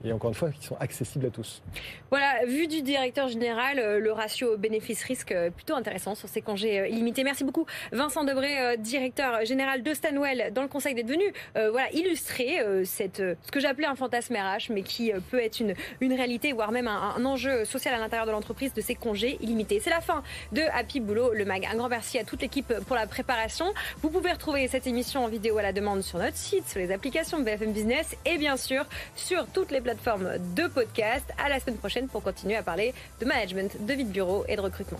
et 0.03 0.13
encore 0.13 0.29
une 0.29 0.35
fois 0.35 0.51
qui 0.51 0.65
sont 0.65 0.77
accessibles 0.79 1.25
à 1.25 1.29
tous. 1.29 1.61
Voilà, 2.09 2.45
vu 2.45 2.67
du 2.67 2.81
directeur 2.81 3.27
général, 3.27 3.79
euh, 3.79 3.99
le 3.99 4.11
ratio 4.11 4.57
bénéfice-risque 4.57 5.31
euh, 5.31 5.49
plutôt 5.49 5.75
intéressant 5.75 6.13
sur 6.13 6.29
ces 6.29 6.41
congés 6.41 6.79
euh, 6.79 6.87
illimités. 6.87 7.23
Merci 7.23 7.43
beaucoup 7.43 7.65
Vincent 7.91 8.23
Debré, 8.23 8.77
directeur 8.77 9.43
général 9.45 9.81
de 9.83 9.93
Stanwell 9.93 10.51
dans 10.53 10.61
le 10.61 10.67
conseil 10.67 10.93
d'être 10.93 11.07
venu 11.07 11.23
voilà, 11.55 11.91
illustrer 11.91 12.59
cette, 12.85 13.17
ce 13.17 13.51
que 13.51 13.59
j'appelais 13.59 13.87
un 13.87 13.95
fantasme 13.95 14.35
RH, 14.35 14.71
mais 14.71 14.83
qui 14.83 15.11
peut 15.31 15.41
être 15.41 15.59
une, 15.59 15.73
une 16.01 16.13
réalité, 16.13 16.53
voire 16.53 16.71
même 16.71 16.87
un, 16.87 17.23
enjeu 17.25 17.65
social 17.65 17.93
à 17.93 17.97
l'intérieur 17.97 18.25
de 18.25 18.31
l'entreprise 18.31 18.73
de 18.73 18.81
ces 18.81 18.95
congés 18.95 19.37
illimités. 19.41 19.79
C'est 19.79 19.89
la 19.89 20.01
fin 20.01 20.23
de 20.51 20.61
Happy 20.73 20.99
Boulot, 20.99 21.33
le 21.33 21.45
mag. 21.45 21.65
Un 21.71 21.75
grand 21.75 21.89
merci 21.89 22.17
à 22.17 22.23
toute 22.23 22.41
l'équipe 22.41 22.73
pour 22.87 22.95
la 22.95 23.07
préparation. 23.07 23.73
Vous 24.01 24.09
pouvez 24.09 24.31
retrouver 24.31 24.67
cette 24.67 24.87
émission 24.87 25.25
en 25.25 25.27
vidéo 25.27 25.57
à 25.57 25.61
la 25.61 25.73
demande 25.73 26.01
sur 26.01 26.19
notre 26.19 26.37
site, 26.37 26.67
sur 26.67 26.79
les 26.79 26.91
applications 26.91 27.39
BFM 27.39 27.73
Business 27.73 28.15
et 28.25 28.37
bien 28.37 28.57
sûr 28.57 28.85
sur 29.15 29.47
toutes 29.47 29.71
les 29.71 29.81
plateforme 29.87 30.31
de 30.53 30.67
podcast. 30.67 31.23
À 31.37 31.47
la 31.47 31.61
semaine 31.61 31.77
prochaine 31.77 32.09
pour 32.09 32.21
continuer 32.21 32.57
à 32.57 32.63
parler 32.63 32.93
de 33.21 33.25
management, 33.25 33.85
de 33.85 33.93
vie 33.93 34.03
de 34.03 34.11
bureau 34.11 34.43
et 34.49 34.57
de 34.57 34.61
recrutement. 34.61 34.99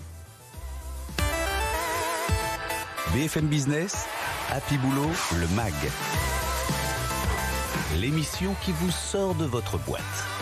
BFM 3.12 3.48
Business, 3.48 4.06
Happy 4.50 4.78
Boulot, 4.78 5.10
le 5.38 5.46
MAG. 5.54 5.74
L'émission 8.00 8.54
qui 8.64 8.72
vous 8.72 8.90
sort 8.90 9.34
de 9.34 9.44
votre 9.44 9.76
boîte. 9.76 10.37